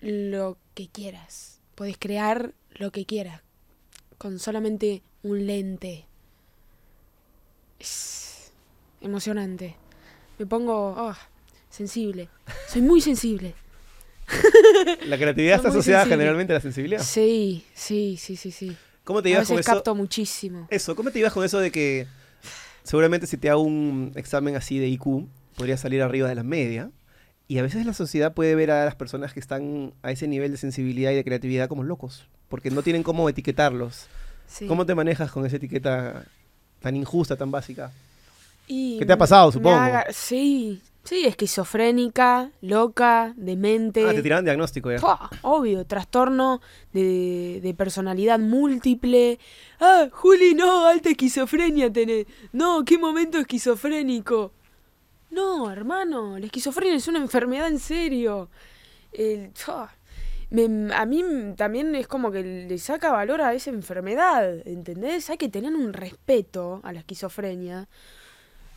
[0.00, 1.60] lo que quieras.
[1.74, 3.42] Podés crear lo que quieras.
[4.18, 6.06] Con solamente un lente.
[7.78, 8.52] Es
[9.00, 9.76] emocionante.
[10.38, 11.16] Me pongo ah,
[11.70, 12.28] sensible.
[12.68, 13.54] Soy muy sensible.
[15.06, 17.02] La creatividad está asociada generalmente a la sensibilidad.
[17.02, 18.76] Sí, sí, sí, sí, sí.
[19.04, 19.76] ¿Cómo te A llevas con veces eso?
[19.76, 20.66] capto muchísimo.
[20.70, 22.06] Eso, ¿cómo te llevas con eso de que
[22.82, 26.90] seguramente si te hago un examen así de IQ, podría salir arriba de la media?
[27.46, 30.50] Y a veces la sociedad puede ver a las personas que están a ese nivel
[30.50, 34.06] de sensibilidad y de creatividad como locos, porque no tienen cómo etiquetarlos.
[34.46, 34.66] Sí.
[34.66, 36.24] ¿Cómo te manejas con esa etiqueta
[36.84, 37.90] tan injusta, tan básica?
[38.68, 39.74] Y ¿Qué te ha pasado, supongo?
[39.76, 44.06] haga- Sí, sí, esquizofrénica, loca, demente.
[44.06, 44.98] Ah, te tiraron diagnóstico ya.
[44.98, 46.60] Pua, Obvio, trastorno
[46.92, 49.38] de, de personalidad múltiple.
[49.80, 52.26] Ah, Juli, no, alta esquizofrenia tenés.
[52.52, 54.52] No, qué momento esquizofrénico.
[55.30, 58.48] No, hermano, la esquizofrenia es una enfermedad en serio.
[59.12, 59.52] El,
[60.50, 61.24] me- a mí
[61.56, 65.30] también es como que le saca valor a esa enfermedad, ¿entendés?
[65.30, 67.88] Hay que tener un respeto a la esquizofrenia.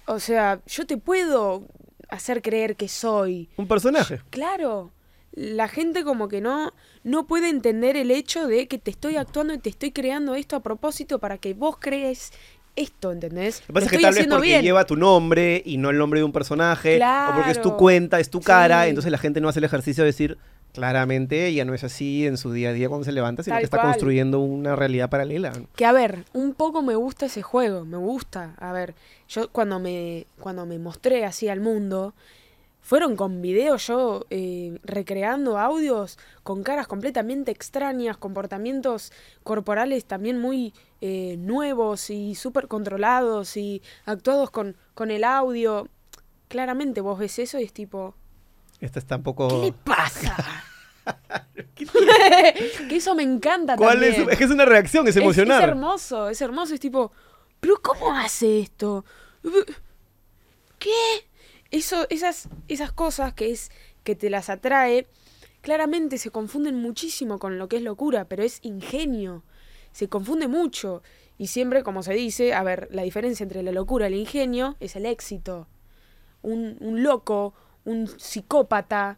[0.05, 1.67] O sea, yo te puedo
[2.09, 4.21] hacer creer que soy, Un personaje.
[4.29, 4.91] Claro,
[5.33, 9.53] la gente como que no, no puede entender el hecho de que te estoy actuando
[9.53, 12.31] y te estoy creando esto a propósito para que vos crees
[12.77, 13.61] esto, ¿entendés?
[13.61, 14.61] Lo que pasa es que tal vez porque bien.
[14.61, 17.77] lleva tu nombre y no el nombre de un personaje, o porque es tu Claro.
[17.77, 18.89] cuenta, es tu cara, Sí.
[18.89, 20.37] entonces la gente no hace el ejercicio de decir
[20.77, 23.61] claramente ella no es así en su día a día cuando se levanta, sino Tal
[23.61, 23.93] que está cual.
[23.93, 25.51] construyendo una realidad paralela.
[25.75, 28.53] Que a ver, un poco me gusta ese juego, me gusta.
[28.59, 28.93] A ver,
[29.27, 32.13] yo cuando me, cuando me mostré así al mundo,
[32.79, 39.11] fueron con videos yo eh, recreando audios con caras completamente extrañas, comportamientos
[39.43, 45.87] corporales también muy eh, nuevos y súper controlados y actuados con, con el audio.
[46.49, 48.13] Claramente vos ves eso y es tipo,
[48.79, 49.47] Esta está un poco...
[49.47, 50.35] ¿qué le pasa?
[52.89, 54.15] que eso me encanta ¿Cuál es?
[54.15, 54.29] también.
[54.31, 55.63] Es que es una reacción, es Es- emocionar.
[55.63, 56.73] Es, hermoso, es hermoso.
[56.73, 57.11] Es tipo,
[57.59, 59.05] ¿pero cómo hace esto?
[60.79, 61.27] ¿Qué?
[61.71, 63.71] Eso, esas, esas cosas que es
[64.03, 65.07] que te las atrae,
[65.61, 69.43] claramente se confunden muchísimo con lo que es locura, pero es ingenio.
[69.91, 71.01] Se confunde mucho.
[71.37, 74.75] Y siempre, como se dice, a ver, la diferencia entre la locura y el ingenio
[74.79, 75.67] es el éxito.
[76.41, 77.53] Un, un loco,
[77.87, 79.17] un psicópata,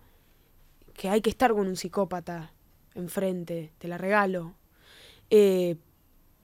[0.93, 2.51] que hay que estar con un psicópata
[2.93, 4.53] enfrente, te la regalo.
[5.31, 5.75] Eh,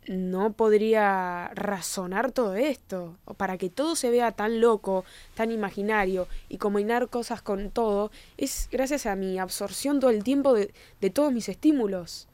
[0.08, 3.18] no podría razonar todo esto.
[3.38, 5.06] Para que todo se vea tan loco,
[5.36, 10.54] tan imaginario y combinar cosas con todo, es gracias a mi absorción todo el tiempo
[10.54, 12.28] de, de todos mis estímulos.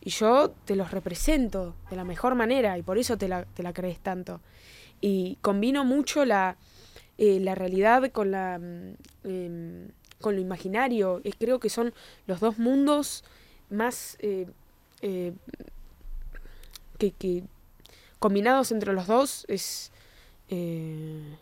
[0.00, 3.62] Y yo te los represento de la mejor manera y por eso te la, te
[3.62, 4.40] la crees tanto.
[5.02, 6.56] Y combino mucho la,
[7.18, 8.94] eh, la realidad con la mm,
[9.24, 9.88] em,
[10.20, 11.20] con lo imaginario.
[11.24, 11.92] Es, creo que son
[12.26, 13.24] los dos mundos
[13.70, 14.46] más eh,
[15.02, 15.32] eh,
[16.98, 17.44] que, que
[18.18, 19.92] combinados entre los dos es
[20.48, 21.36] eh,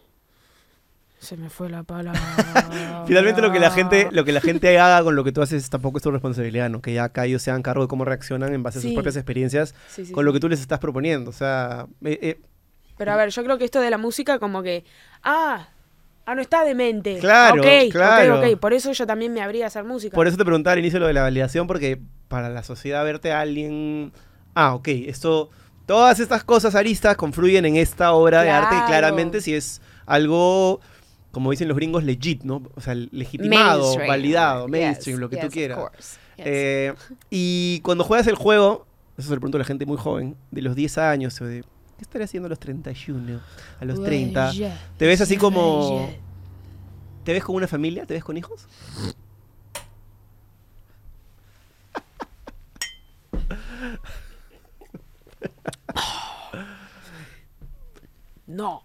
[1.21, 5.05] se me fue la palabra Finalmente lo que la gente lo que la gente haga
[5.05, 6.83] con lo que tú haces tampoco es tu responsabilidad, ¿no?
[6.83, 9.15] Que ya acá ellos se hagan cargo de cómo reaccionan en base a sus propias
[9.15, 11.31] experiencias Sí, sí, con lo que tú les estás proponiendo.
[11.31, 12.41] O sea, eh, eh,
[13.03, 14.85] pero a ver yo creo que esto de la música como que
[15.25, 15.69] ah
[16.25, 18.39] ah no está demente Claro, Ok, ok, claro.
[18.41, 18.59] ok.
[18.61, 21.01] por eso yo también me abría a hacer música por eso te preguntaba al inicio
[21.01, 21.99] lo de la validación, porque
[22.29, 24.13] para la sociedad verte a alguien...
[24.55, 25.51] Ah, ok, esto
[25.85, 30.81] Todas estas cosas aristas confluyen en esta obra de arte claramente si es algo,
[31.33, 32.63] como dicen los gringos, legit, ¿no?
[32.77, 34.09] O sea, legitimado, Mainstream.
[34.09, 35.79] validado, Yes, mainstream, lo que tú yes, quieras.
[35.99, 36.19] Yes.
[36.47, 36.95] Eh,
[37.31, 38.87] y cuando juegas el juego,
[39.19, 41.65] eso se lo pregunto a la gente muy joven, de los 10 años, o de,
[42.03, 43.41] ¿qué estaré haciendo a los 31?
[43.81, 44.51] A los 30.
[44.59, 46.13] Well, ¿Te ves así como...
[47.25, 48.07] ¿Te ves con una familia?
[48.07, 48.67] ¿Te ves con hijos?
[58.45, 58.85] No.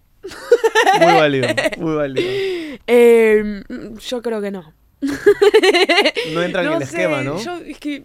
[0.98, 2.26] Muy válido, muy válido.
[2.86, 3.62] Eh,
[4.00, 4.72] yo creo que no.
[6.32, 7.38] No entra en el sé, esquema, ¿no?
[7.38, 8.04] Yo, es que.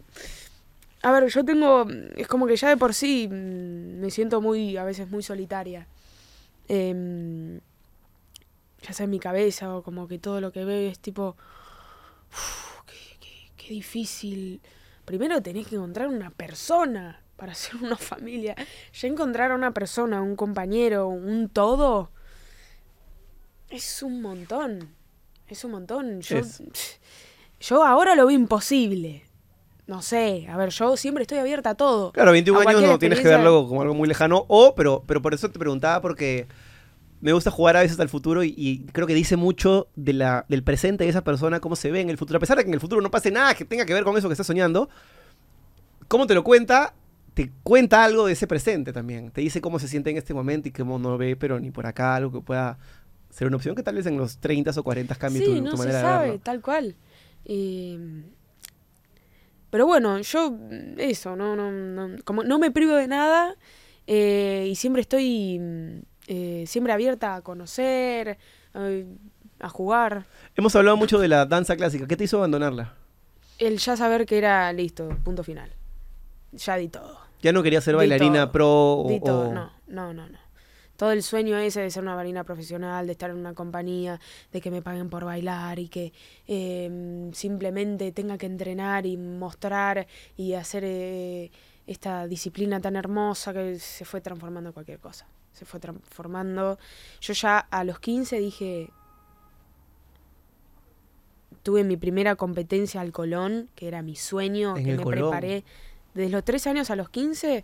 [1.04, 1.86] A ver, yo tengo.
[2.16, 4.78] Es como que ya de por sí mm, me siento muy.
[4.78, 5.88] A veces muy solitaria.
[6.68, 7.60] Em,
[8.82, 11.36] ya sea en mi cabeza o como que todo lo que veo es tipo.
[12.32, 14.62] "Uf, qué, qué- qué difícil.
[15.06, 18.56] Primero tenés que encontrar una persona para hacer una familia.
[18.93, 22.12] Ya encontrar a una persona, un compañero, un todo.
[23.70, 24.89] Es un montón.
[25.47, 26.22] Es un montón.
[26.22, 26.62] Yo, Es.
[27.60, 29.26] yo ahora lo veo imposible.
[29.86, 32.11] No sé, a ver, yo siempre estoy abierta a todo.
[32.13, 35.21] Claro, 21 A años no tienes que verlo como algo muy lejano, o, pero, pero
[35.21, 36.47] por eso te preguntaba, porque
[37.19, 40.45] me gusta jugar a veces al futuro y, y creo que dice mucho de la,
[40.47, 42.38] del presente de esa persona, cómo se ve en el futuro.
[42.38, 44.17] A pesar de que en el futuro no pase nada que tenga que ver con
[44.17, 44.89] eso que estás soñando,
[46.07, 46.93] cómo te lo cuenta,
[47.34, 49.31] te cuenta algo de ese presente también.
[49.31, 51.86] Te dice cómo se siente en este momento y cómo no ve, pero ni por
[51.88, 52.77] acá, algo que pueda
[53.29, 55.71] ser una opción que tal vez en los 30 o 40 cambie sí, tu, no
[55.71, 56.41] tu se manera de sabe, verlo.
[56.43, 56.95] tal cual.
[57.45, 57.97] Y,
[59.74, 60.55] pero bueno, yo
[60.97, 63.55] eso, no, no, no, como no me privo de nada
[64.05, 68.38] eh, y siempre estoy mm, eh, siempre abierta a conocer,
[68.76, 69.05] eh,
[69.59, 70.26] a jugar.
[70.55, 72.05] Hemos hablado mucho de la danza clásica.
[72.05, 72.93] ¿Qué te hizo abandonarla?
[73.57, 75.71] El ya saber que era listo, punto final.
[76.51, 77.17] Ya di todo.
[77.41, 78.67] ¿Ya no querías ser Di bailarina todo, pro
[78.99, 80.38] o- Di todo, o- no, no, no, no.
[80.97, 84.19] Todo el sueño ese de ser una bailarina profesional, de estar en una compañía,
[84.51, 86.13] de que me paguen por bailar y que
[86.47, 90.05] eh, simplemente tenga que entrenar y mostrar
[90.37, 91.51] y hacer eh,
[91.87, 95.25] esta disciplina tan hermosa que se fue transformando en cualquier cosa.
[95.51, 96.77] Se fue transformando.
[97.21, 98.89] Yo ya a los 15 dije,
[101.63, 105.29] tuve mi primera competencia al Colón, que era mi sueño, En que me Colón.
[105.31, 105.63] preparé.
[106.13, 107.63] Desde los 13 años a los 15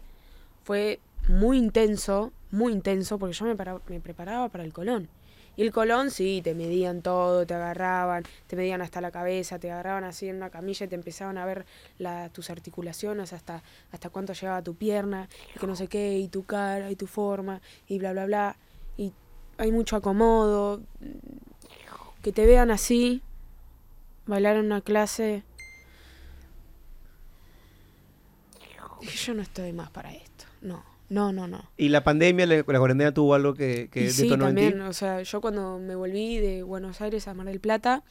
[0.64, 1.00] fue
[1.30, 3.56] muy intenso, muy intenso, porque yo me,
[3.88, 5.08] me preparaba para el Colón.
[5.56, 9.70] Y el Colón, sí, te medían todo, te agarraban, te medían hasta la cabeza, te
[9.72, 11.68] agarraban así en una camilla y te empezaban a ver
[12.32, 13.62] tus articulaciones, hasta,
[13.92, 17.06] hasta cuánto llegaba tu pierna, y que no sé qué, y tu cara, y tu
[17.06, 18.56] forma, y bla, bla, bla.
[18.98, 19.14] Y
[19.58, 20.82] hay mucho acomodo.
[22.24, 23.22] Que te vean así,
[24.26, 25.44] bailar en una clase.
[29.02, 30.46] Dije, yo no estoy más para esto.
[30.62, 31.70] No, no, no, no.
[31.78, 34.62] Y la pandemia, la, la cuarentena tuvo algo que, que sí, detonó en ti.
[34.62, 38.04] también, o sea, yo cuando me volví de Buenos Aires a Mar del Plata,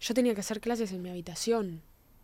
[0.00, 1.82] yo tenía que hacer clases en mi habitación.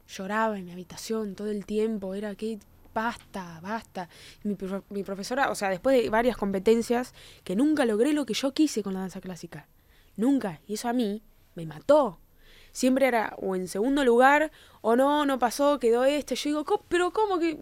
[0.08, 2.58] Lloraba en mi habitación todo el tiempo, era que
[2.92, 4.08] basta, basta.
[4.42, 4.56] Mi,
[4.90, 7.14] mi profesora, o sea, después de varias competencias,
[7.44, 9.68] que nunca logré lo que yo quise con la danza clásica.
[10.16, 10.60] Nunca.
[10.66, 11.22] Y eso a mí
[11.54, 12.18] me mató.
[12.72, 14.50] Siempre era o en segundo lugar,
[14.82, 16.34] o no, no pasó, quedó este.
[16.36, 16.84] Yo digo, "¿Cómo?
[16.88, 17.58] pero ¿cómo que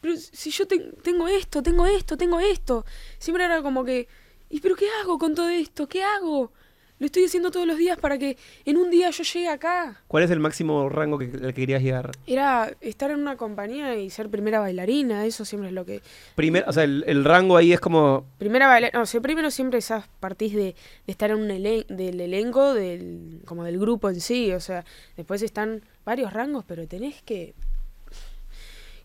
[0.00, 2.84] pero si yo te- tengo esto, tengo esto, tengo esto.
[3.18, 4.08] Siempre era como que,
[4.50, 5.88] ¿y pero qué hago con todo esto?
[5.88, 6.52] ¿Qué hago?
[6.98, 10.00] Lo estoy haciendo todos los días para que en un día yo llegue acá.
[10.08, 12.10] ¿Cuál es el máximo rango que, al que querías llegar?
[12.26, 16.00] Era estar en una compañía y ser primera bailarina, eso siempre es lo que...
[16.36, 19.50] Primer, o sea, el, el rango ahí es como Primera bailarina, no, o sea, primero
[19.50, 20.74] siempre esas partís de, de
[21.12, 24.82] estar en un elen- del elenco, del, como del grupo en sí, o sea,
[25.18, 27.52] después están varios rangos, pero tenés que...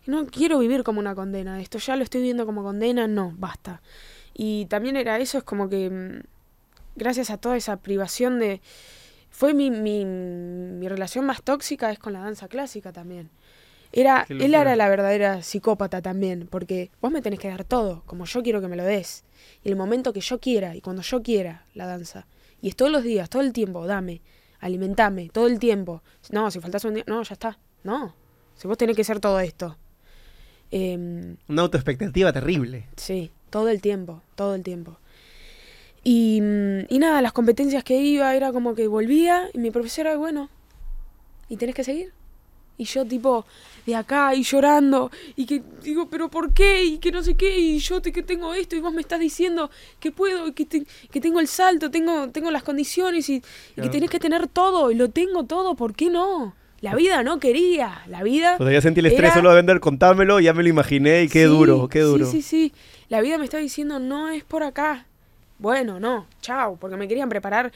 [0.06, 3.82] No quiero vivir como una condena, esto ya lo estoy viendo como condena, no, basta.
[4.34, 6.20] Y también era eso, es como que mm,
[6.96, 8.60] gracias a toda esa privación de...
[9.30, 13.30] Fue mi, mi, mi relación más tóxica es con la danza clásica también.
[13.92, 18.24] Era, él era la verdadera psicópata también, porque vos me tenés que dar todo, como
[18.24, 19.24] yo quiero que me lo des.
[19.64, 22.26] Y el momento que yo quiera, y cuando yo quiera, la danza.
[22.62, 24.22] Y es todos los días, todo el tiempo, dame,
[24.60, 26.02] alimentame, todo el tiempo.
[26.30, 27.58] No, si faltas un día, no, ya está.
[27.84, 28.14] No,
[28.54, 29.76] si vos tenés que ser todo esto.
[30.72, 32.86] Em, una autoexpectativa terrible.
[32.96, 34.96] Sí, todo el tiempo, todo el tiempo.
[36.02, 40.16] Y, mm, y nada, las competencias que iba era como que volvía y mi profesora,
[40.16, 40.48] bueno,
[41.48, 42.12] ¿y tenés que seguir?
[42.78, 43.44] Y yo tipo,
[43.86, 46.82] de acá y llorando, y que digo, pero ¿por qué?
[46.84, 49.20] Y que no sé qué, y yo te, que tengo esto, y vos me estás
[49.20, 49.70] diciendo
[50.00, 53.42] que puedo, y que, te- que tengo el salto, tengo, tengo las condiciones, y, y
[53.82, 56.54] que tenés que tener todo, y lo tengo todo, ¿por qué no?
[56.82, 58.02] La vida no quería.
[58.08, 58.56] La vida.
[58.58, 61.22] O sea, ya sentí el estrés Era- solo de vender, contármelo, ya me lo imaginé
[61.22, 62.26] y qué Sí, duro, qué duro.
[62.26, 62.72] Sí, sí, sí.
[63.08, 65.06] La vida me está diciendo, no es por acá.
[65.58, 67.72] Bueno, no, chao, porque me querían preparar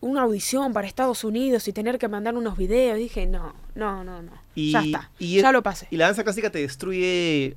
[0.00, 2.98] una audición para Estados Unidos y tener que mandar unos videos.
[2.98, 4.32] Dije, no, no, no, no.
[4.54, 5.86] Y- ya está, y- ya lo pasé.
[5.90, 7.56] Y la danza clásica te destruye,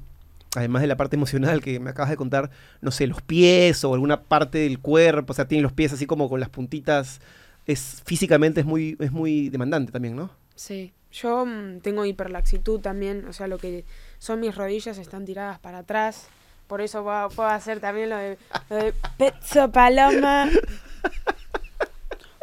[0.55, 3.93] además de la parte emocional que me acabas de contar, no sé, los pies o
[3.95, 7.21] alguna parte del cuerpo, o sea, tiene los pies así como con las puntitas.
[7.65, 10.29] Es, físicamente es muy, es muy demandante también, ¿no?
[10.63, 13.83] Sí, yo mm, tengo hiperlaxitud también, o sea, lo que
[14.19, 16.27] son mis rodillas están tiradas para atrás.
[16.67, 18.37] Por eso puedo, puedo hacer también lo de,
[18.69, 20.47] lo de pezzo paloma.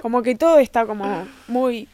[0.02, 1.88] Como que todo está como muy...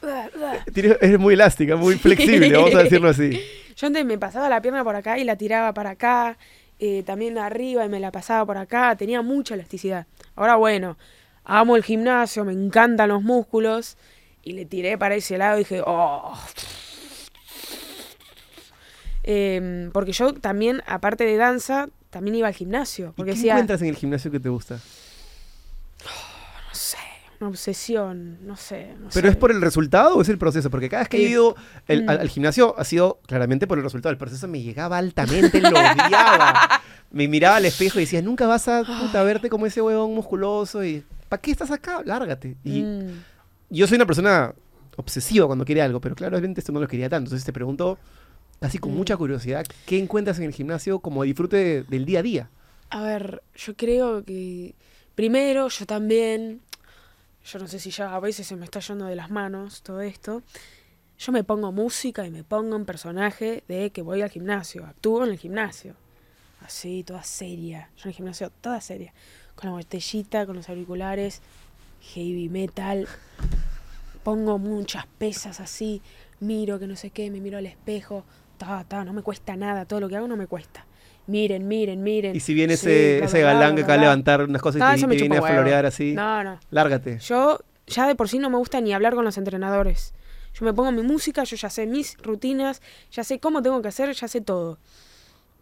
[0.72, 3.38] Tienes- Es muy elástica, muy flexible, vamos a decirlo así.
[3.76, 6.38] Yo antes me pasaba la pierna por acá y la tiraba para acá,
[6.78, 10.06] eh, también arriba y me la pasaba por acá, tenía mucha elasticidad.
[10.36, 10.96] Ahora bueno,
[11.44, 13.98] amo el gimnasio, me encantan los músculos
[14.44, 16.38] y le tiré para ese lado y dije, oh.
[19.22, 23.08] Em, porque yo también, aparte de danza, también iba al gimnasio.
[23.08, 24.74] ¿Y Porque qué decía, encuentras en el gimnasio que te gusta?
[26.04, 26.98] no sé,
[27.40, 28.94] una obsesión, no sé.
[29.00, 29.32] no ¿Pero sé.
[29.32, 30.68] es por el resultado o es el proceso?
[30.70, 31.56] Porque cada vez que he Eh, ido
[31.88, 32.20] el- al, mm.
[32.20, 34.10] al gimnasio ha sido claramente por el resultado.
[34.12, 36.82] El proceso me llegaba altamente, lo odiaba.
[37.10, 40.84] Me miraba al espejo y decía, nunca vas a puta, verte como ese huevón musculoso
[40.84, 42.02] y ¿para qué estás acá?
[42.04, 42.56] Lárgate.
[42.64, 43.22] Y Mm.
[43.70, 44.54] Yo soy una persona
[44.96, 47.26] obsesiva cuando quiere algo, pero claramente esto no lo quería tanto.
[47.28, 47.98] Entonces te pregunto,
[48.60, 48.96] así con Mm.
[48.96, 52.50] mucha curiosidad, ¿qué encuentras en el gimnasio como disfrute de- del día a día?
[52.90, 54.74] A ver, yo creo que
[55.14, 56.60] primero yo también,
[57.44, 60.00] yo no sé si ya a veces se me está yendo de las manos todo
[60.00, 60.42] esto,
[61.18, 65.24] yo me pongo música y me pongo un personaje de que voy al gimnasio, actúo
[65.24, 65.94] en el gimnasio,
[66.64, 69.12] así, toda seria, yo en el gimnasio toda seria,
[69.56, 71.40] con la botellita, con los auriculares,
[72.12, 73.08] heavy metal,
[74.22, 76.02] pongo muchas pesas así,
[76.40, 78.24] miro que no sé qué, me miro al espejo,
[78.58, 80.86] ta, ta, no me cuesta nada, todo lo que hago no me cuesta.
[81.26, 82.36] Miren, miren, miren.
[82.36, 84.60] Y si viene Sí, ese, bla, ese bla, bla, galán que acaba a levantar unas
[84.60, 85.54] cosas No, y te, te viene a huevo.
[85.56, 86.60] florear así, No, no.
[86.70, 87.18] lárgate.
[87.20, 90.12] Yo ya de por sí no me gusta ni hablar con los entrenadores.
[90.52, 93.88] Yo me pongo mi música, yo ya sé mis rutinas, ya sé cómo tengo que
[93.88, 94.78] hacer, ya sé todo.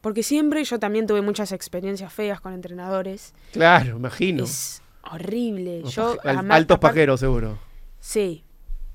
[0.00, 3.32] Porque siempre yo también tuve muchas experiencias feas con entrenadores.
[3.52, 4.42] Claro, imagino.
[4.44, 5.82] Es horrible.
[5.84, 7.58] Yo, paje- altos pajeros, seguro.
[8.00, 8.44] Sí.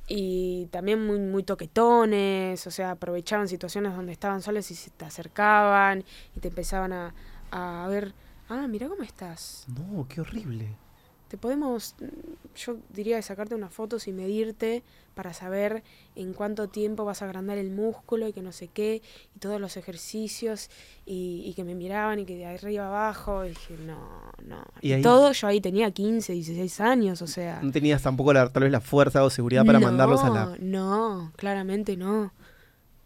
[0.09, 5.03] Y también muy, muy toquetones, o sea, aprovechaban situaciones donde estaban solos y se te
[5.05, 6.05] acercaban
[6.35, 7.13] y te empezaban a,
[7.51, 8.13] a ver,
[8.47, 9.65] ah, mira cómo estás.
[9.67, 10.75] No, qué horrible.
[11.27, 12.05] Te podemos, mm,
[12.55, 14.81] yo diría de sacarte unas fotos y medirte
[15.13, 15.83] para saber
[16.15, 19.01] en cuánto tiempo vas a agrandar el músculo y que no sé qué,
[19.35, 20.69] y todos los ejercicios,
[21.05, 24.63] y, y que me miraban y que de arriba abajo, y dije, no, no.
[24.81, 27.59] Y ahí- todo, yo ahí tenía 15, 16 años, o sea.
[27.61, 30.55] No tenías tampoco la, tal vez la fuerza o seguridad para mandarlos a la...
[30.59, 32.31] No, claramente no.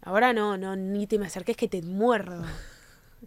[0.02, 2.44] Ahora no, no, ni te me acerques que te muerdo.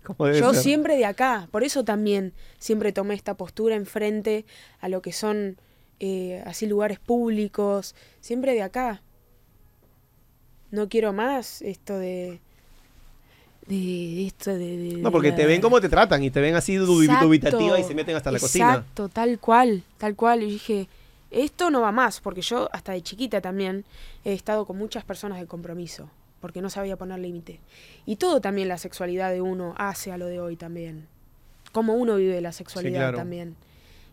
[0.03, 0.61] ¿Cómo debe Yo ser?
[0.63, 4.45] siempre de acá, por eso también siempre tomé esta postura enfrente
[4.79, 5.57] a lo que son
[5.99, 9.01] eh, así lugares públicos, siempre de acá.
[10.71, 12.39] No quiero más esto de...
[13.67, 14.77] De esto de...
[14.77, 17.79] de- No, porque de te ven como te tratan y te ven así Exacto, dubitativa
[17.79, 18.69] y se meten hasta la cocina.
[18.75, 20.43] Exacto, tal cual, tal cual.
[20.43, 20.87] Y dije,
[21.31, 23.83] esto no va más, porque yo hasta de chiquita también
[24.23, 26.09] he estado con muchas personas de compromiso,
[26.45, 27.59] porque no sabía poner límite.
[28.05, 31.07] Y todo también la sexualidad de uno hace a lo de hoy también.
[31.71, 33.17] Cómo uno vive la sexualidad claro.
[33.17, 33.55] también.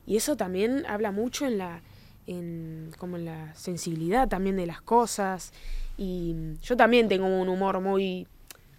[0.07, 1.83] Y eso también habla mucho en la
[2.27, 5.53] en como en la sensibilidad también de las cosas
[5.99, 8.27] y yo también tengo un humor muy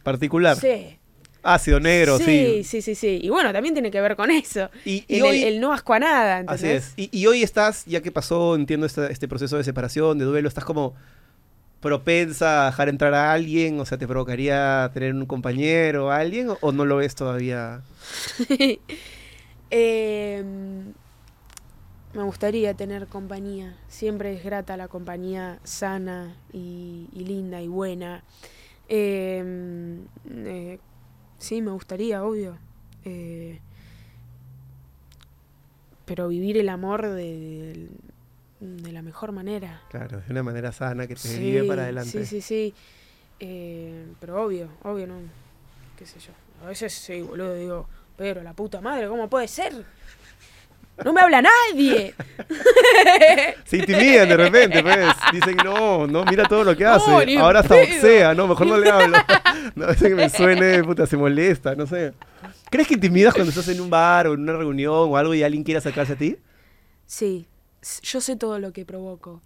[0.01, 0.57] Particular.
[0.57, 0.97] sí,
[1.43, 2.23] Ácido negro, sí.
[2.23, 3.19] sí, sí, sí, sí.
[3.21, 4.69] Y bueno, también tiene que ver con eso.
[4.83, 6.87] Y, y El, hoy, el no asco a nada, así ¿entendés?
[6.87, 6.93] es.
[6.97, 10.47] Y, y hoy estás, ya que pasó, entiendo, esta- este proceso de separación, de duelo,
[10.47, 10.95] estás como
[11.83, 16.49] propensa a dejar entrar a alguien, o sea, ¿te provocaría tener un compañero, a alguien,
[16.51, 17.83] o, o no lo ves todavía?
[19.71, 20.93] Em,
[22.13, 23.75] me gustaría tener compañía.
[23.87, 28.23] Siempre es grata la compañía sana y, y linda y buena.
[28.89, 30.79] Em, eh,
[31.39, 32.57] sí, me gustaría, obvio.
[33.05, 33.59] Eh,
[36.05, 37.89] pero vivir el amor de, de-
[38.63, 39.81] de la mejor manera.
[39.89, 42.11] Claro, de una manera sana que te Sí, lleve para adelante.
[42.11, 42.73] Sí, sí, sí.
[43.39, 45.15] Eh, pero obvio, obvio, no.
[45.97, 46.31] ¿Qué sé yo?
[46.63, 49.73] A veces sí, boludo, digo, pero la puta madre, ¿cómo puede ser?
[51.03, 52.13] No me habla nadie.
[53.65, 55.07] Se intimidan de repente, pues.
[55.33, 57.35] Dicen, no, no, mira todo lo que hace.
[57.35, 59.17] No, Ahora hasta boxea, no, mejor no le hablo.
[59.75, 62.13] No, veces que me suene, puta, se molesta, no sé.
[62.69, 65.41] ¿Crees que intimidas cuando estás en un bar o en una reunión o algo y
[65.41, 66.37] alguien quiere acercarse a ti?
[67.05, 67.47] Sí,
[68.01, 69.41] yo sé todo lo que provoco.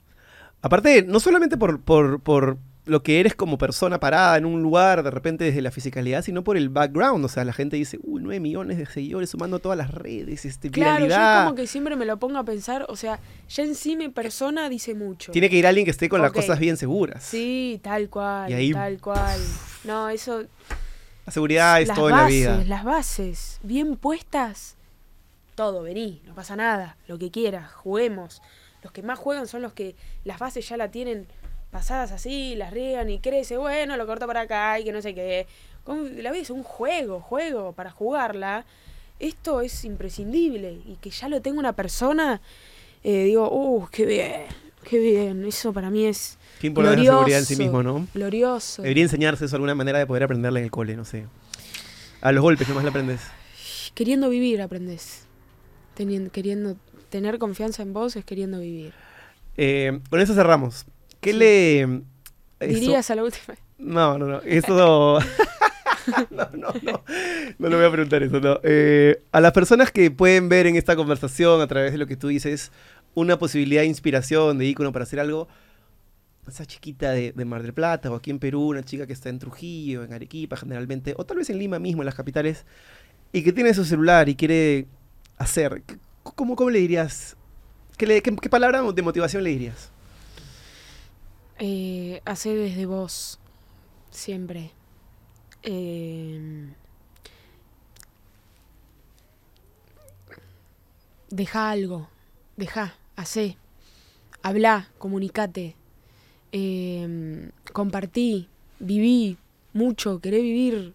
[0.61, 5.03] Aparte, no solamente por, por, por lo que eres como persona parada en un lugar,
[5.03, 7.23] de repente desde la fisicalidad, sino por el background.
[7.25, 10.71] O sea, la gente dice, uy, 9 millones de seguidores sumando todas las redes, este,
[10.71, 13.19] Claro, yo como que siempre me lo pongo a pensar, o sea,
[13.49, 15.31] ya en sí mi persona dice mucho.
[15.31, 17.23] Tiene que ir alguien que esté con las cosas bien seguras.
[17.23, 19.39] Sí, tal cual, Y ahí- tal cual.
[19.83, 20.43] No, eso...
[21.25, 22.63] La seguridad es las todo bases, en la vida.
[22.69, 24.76] las bases, bien puestas,
[25.58, 28.43] todo, vení, no pasa nada, lo que quieras, juguemos.
[28.84, 31.26] Los que más juegan son los que las bases ya la tienen
[31.72, 35.16] pasadas así, las riegan y crece, bueno, lo corto para acá y que no sé
[35.16, 35.47] qué.
[35.88, 38.66] La vida es un juego, juego, para jugarla.
[39.20, 42.39] Esto es imprescindible y que ya lo tenga una persona,
[43.03, 44.43] eh, digo, uh, qué bien,
[44.88, 45.43] qué bien.
[45.43, 48.08] Eso para mí es Qué importante la seguridad en sí mismo, ¿no?
[48.14, 48.84] glorioso.
[48.84, 51.26] Debería enseñarse eso alguna manera de poder aprenderla en el cole, no sé.
[52.22, 53.22] A los golpes nomás la aprendes.
[53.95, 55.26] Queriendo vivir aprendes.
[55.97, 56.77] Teniendo, queriendo
[57.09, 58.93] tener confianza en vos es queriendo vivir.
[59.57, 60.85] Eh, con eso cerramos.
[61.19, 61.37] ¿Qué Sí.
[61.39, 61.81] le...
[61.81, 61.99] eso-
[62.59, 63.55] Dirías a la última.
[63.79, 64.41] No, no, no.
[64.41, 65.19] Eso...
[66.31, 67.03] no, no, no.
[67.59, 68.59] No le voy a preguntar eso, no.
[68.63, 72.15] Eh, a las personas que pueden ver en esta conversación, a través de lo que
[72.15, 72.71] tú dices,
[73.13, 75.47] una posibilidad de inspiración, de ícono para hacer algo,
[76.47, 79.27] esa chiquita de, de Mar del Plata o aquí en Perú, una chica que está
[79.27, 82.65] en Trujillo, en Arequipa generalmente, o tal vez en Lima mismo, en las capitales,
[83.33, 84.85] y que tiene su celular y quiere
[85.38, 87.35] hacer, ¿qué- ¿cómo, cómo le dirías?
[87.97, 89.89] ¿Qué, le- qué- qué palabra de motivación le dirías?
[91.59, 93.39] Eh, hace desde vos.
[94.11, 94.71] Siempre.
[95.63, 96.69] Eh,
[101.29, 102.07] deja algo.
[102.55, 102.93] Deja.
[103.15, 103.57] Hacé.
[104.43, 104.89] Habla.
[104.97, 105.75] Comunicate.
[106.51, 108.47] Eh, compartí.
[108.79, 109.38] Viví.
[109.73, 110.19] Mucho.
[110.19, 110.93] Queré vivir.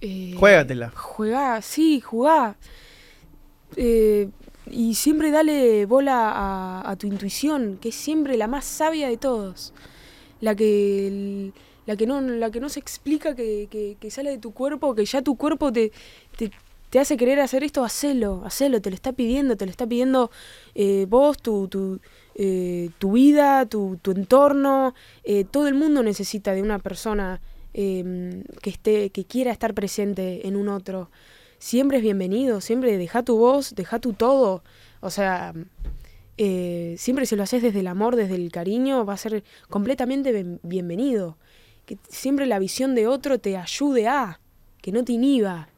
[0.00, 0.90] Eh, Juégatela.
[0.94, 2.56] Juega, sí, jugá.
[3.76, 4.28] Eh,
[4.70, 9.72] y siempre dale bola a, tu intuición, que es siempre la más sabia de todos.
[10.40, 11.52] La que,
[11.86, 13.68] la que, no, la que no se explica, que,
[14.00, 15.92] que- sale de tu cuerpo, que ya tu cuerpo te,
[16.36, 16.50] te,
[16.90, 20.30] te hace querer hacer esto, hacelo, hacelo, te lo está pidiendo, te lo está pidiendo
[20.74, 22.00] eh, vos, tu, tu,
[22.34, 24.94] eh, tu vida, tu, entorno.
[25.24, 27.40] eh, todo el mundo necesita de una persona
[27.72, 31.08] que, esté, que quiera estar presente en un otro.
[31.60, 34.64] Siempre es bienvenido, siempre deja tu voz, deja tu todo.
[35.00, 35.52] O sea,
[36.38, 40.58] eh, siempre si lo haces desde el amor, desde el cariño, va a ser completamente
[40.62, 41.36] bienvenido.
[41.84, 44.40] Que siempre la visión de otro te ayude a,
[44.80, 45.68] que no te inhiba.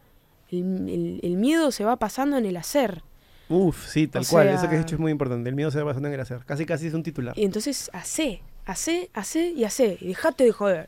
[0.51, 3.03] El, el- el miedo se va pasando en el hacer.
[3.49, 4.47] Uf, sí, tal O cual.
[4.47, 5.49] sea- Eso que has dicho es muy importante.
[5.49, 6.45] El miedo se va pasando en el hacer.
[6.47, 7.37] Casi, casi es un titular.
[7.37, 9.99] Y entonces, hacé, hacé, hacé y hacé.
[10.01, 10.87] Y dejate de joder.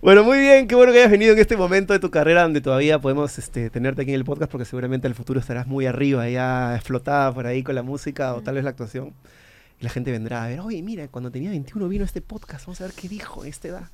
[0.00, 0.66] Bueno, muy bien.
[0.66, 3.70] Qué bueno que hayas venido en este momento de tu carrera donde todavía podemos este,
[3.70, 7.32] tenerte aquí en el podcast porque seguramente en el futuro estarás muy arriba, ya explotada
[7.32, 9.12] por ahí con la música o tal vez la actuación.
[9.80, 12.80] Y la gente vendrá a ver, oye, mira, cuando tenía 21 vino este podcast, vamos
[12.80, 13.84] a ver qué dijo a esta edad.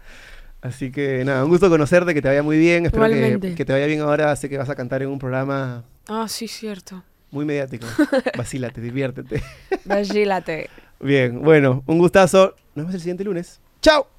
[0.60, 2.86] Así que nada, un gusto conocerte, que te vaya muy bien.
[2.86, 4.34] Espero que, que te vaya bien ahora.
[4.36, 7.02] Sé que vas a cantar en un programa Ah, sí, cierto.
[7.30, 7.86] muy mediático.
[8.36, 9.42] Vacílate, diviértete.
[9.84, 10.68] Vagílate.
[11.00, 12.54] Bien, bueno, un gustazo.
[12.74, 13.60] Nos vemos el siguiente lunes.
[13.82, 14.17] ¡Chao!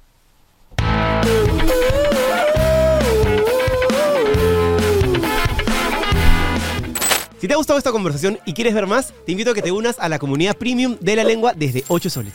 [7.40, 9.72] Si te ha gustado esta conversación y quieres ver más, te invito a que te
[9.72, 12.34] unas a la comunidad premium de la lengua desde 8 soles.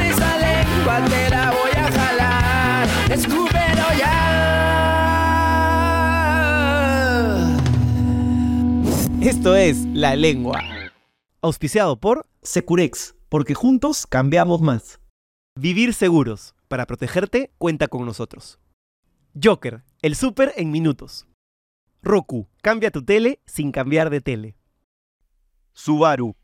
[0.00, 2.88] Esa lengua te la voy a jalar.
[3.10, 4.16] Escúpelo ya.
[9.20, 10.60] Esto es La Lengua.
[11.42, 15.00] Auspiciado por Securex, porque juntos cambiamos más.
[15.58, 16.54] Vivir Seguros.
[16.68, 18.58] Para protegerte, cuenta con nosotros.
[19.42, 21.26] Joker, el súper en minutos.
[22.02, 24.56] Roku, cambia tu tele sin cambiar de tele.
[25.72, 26.36] Subaru,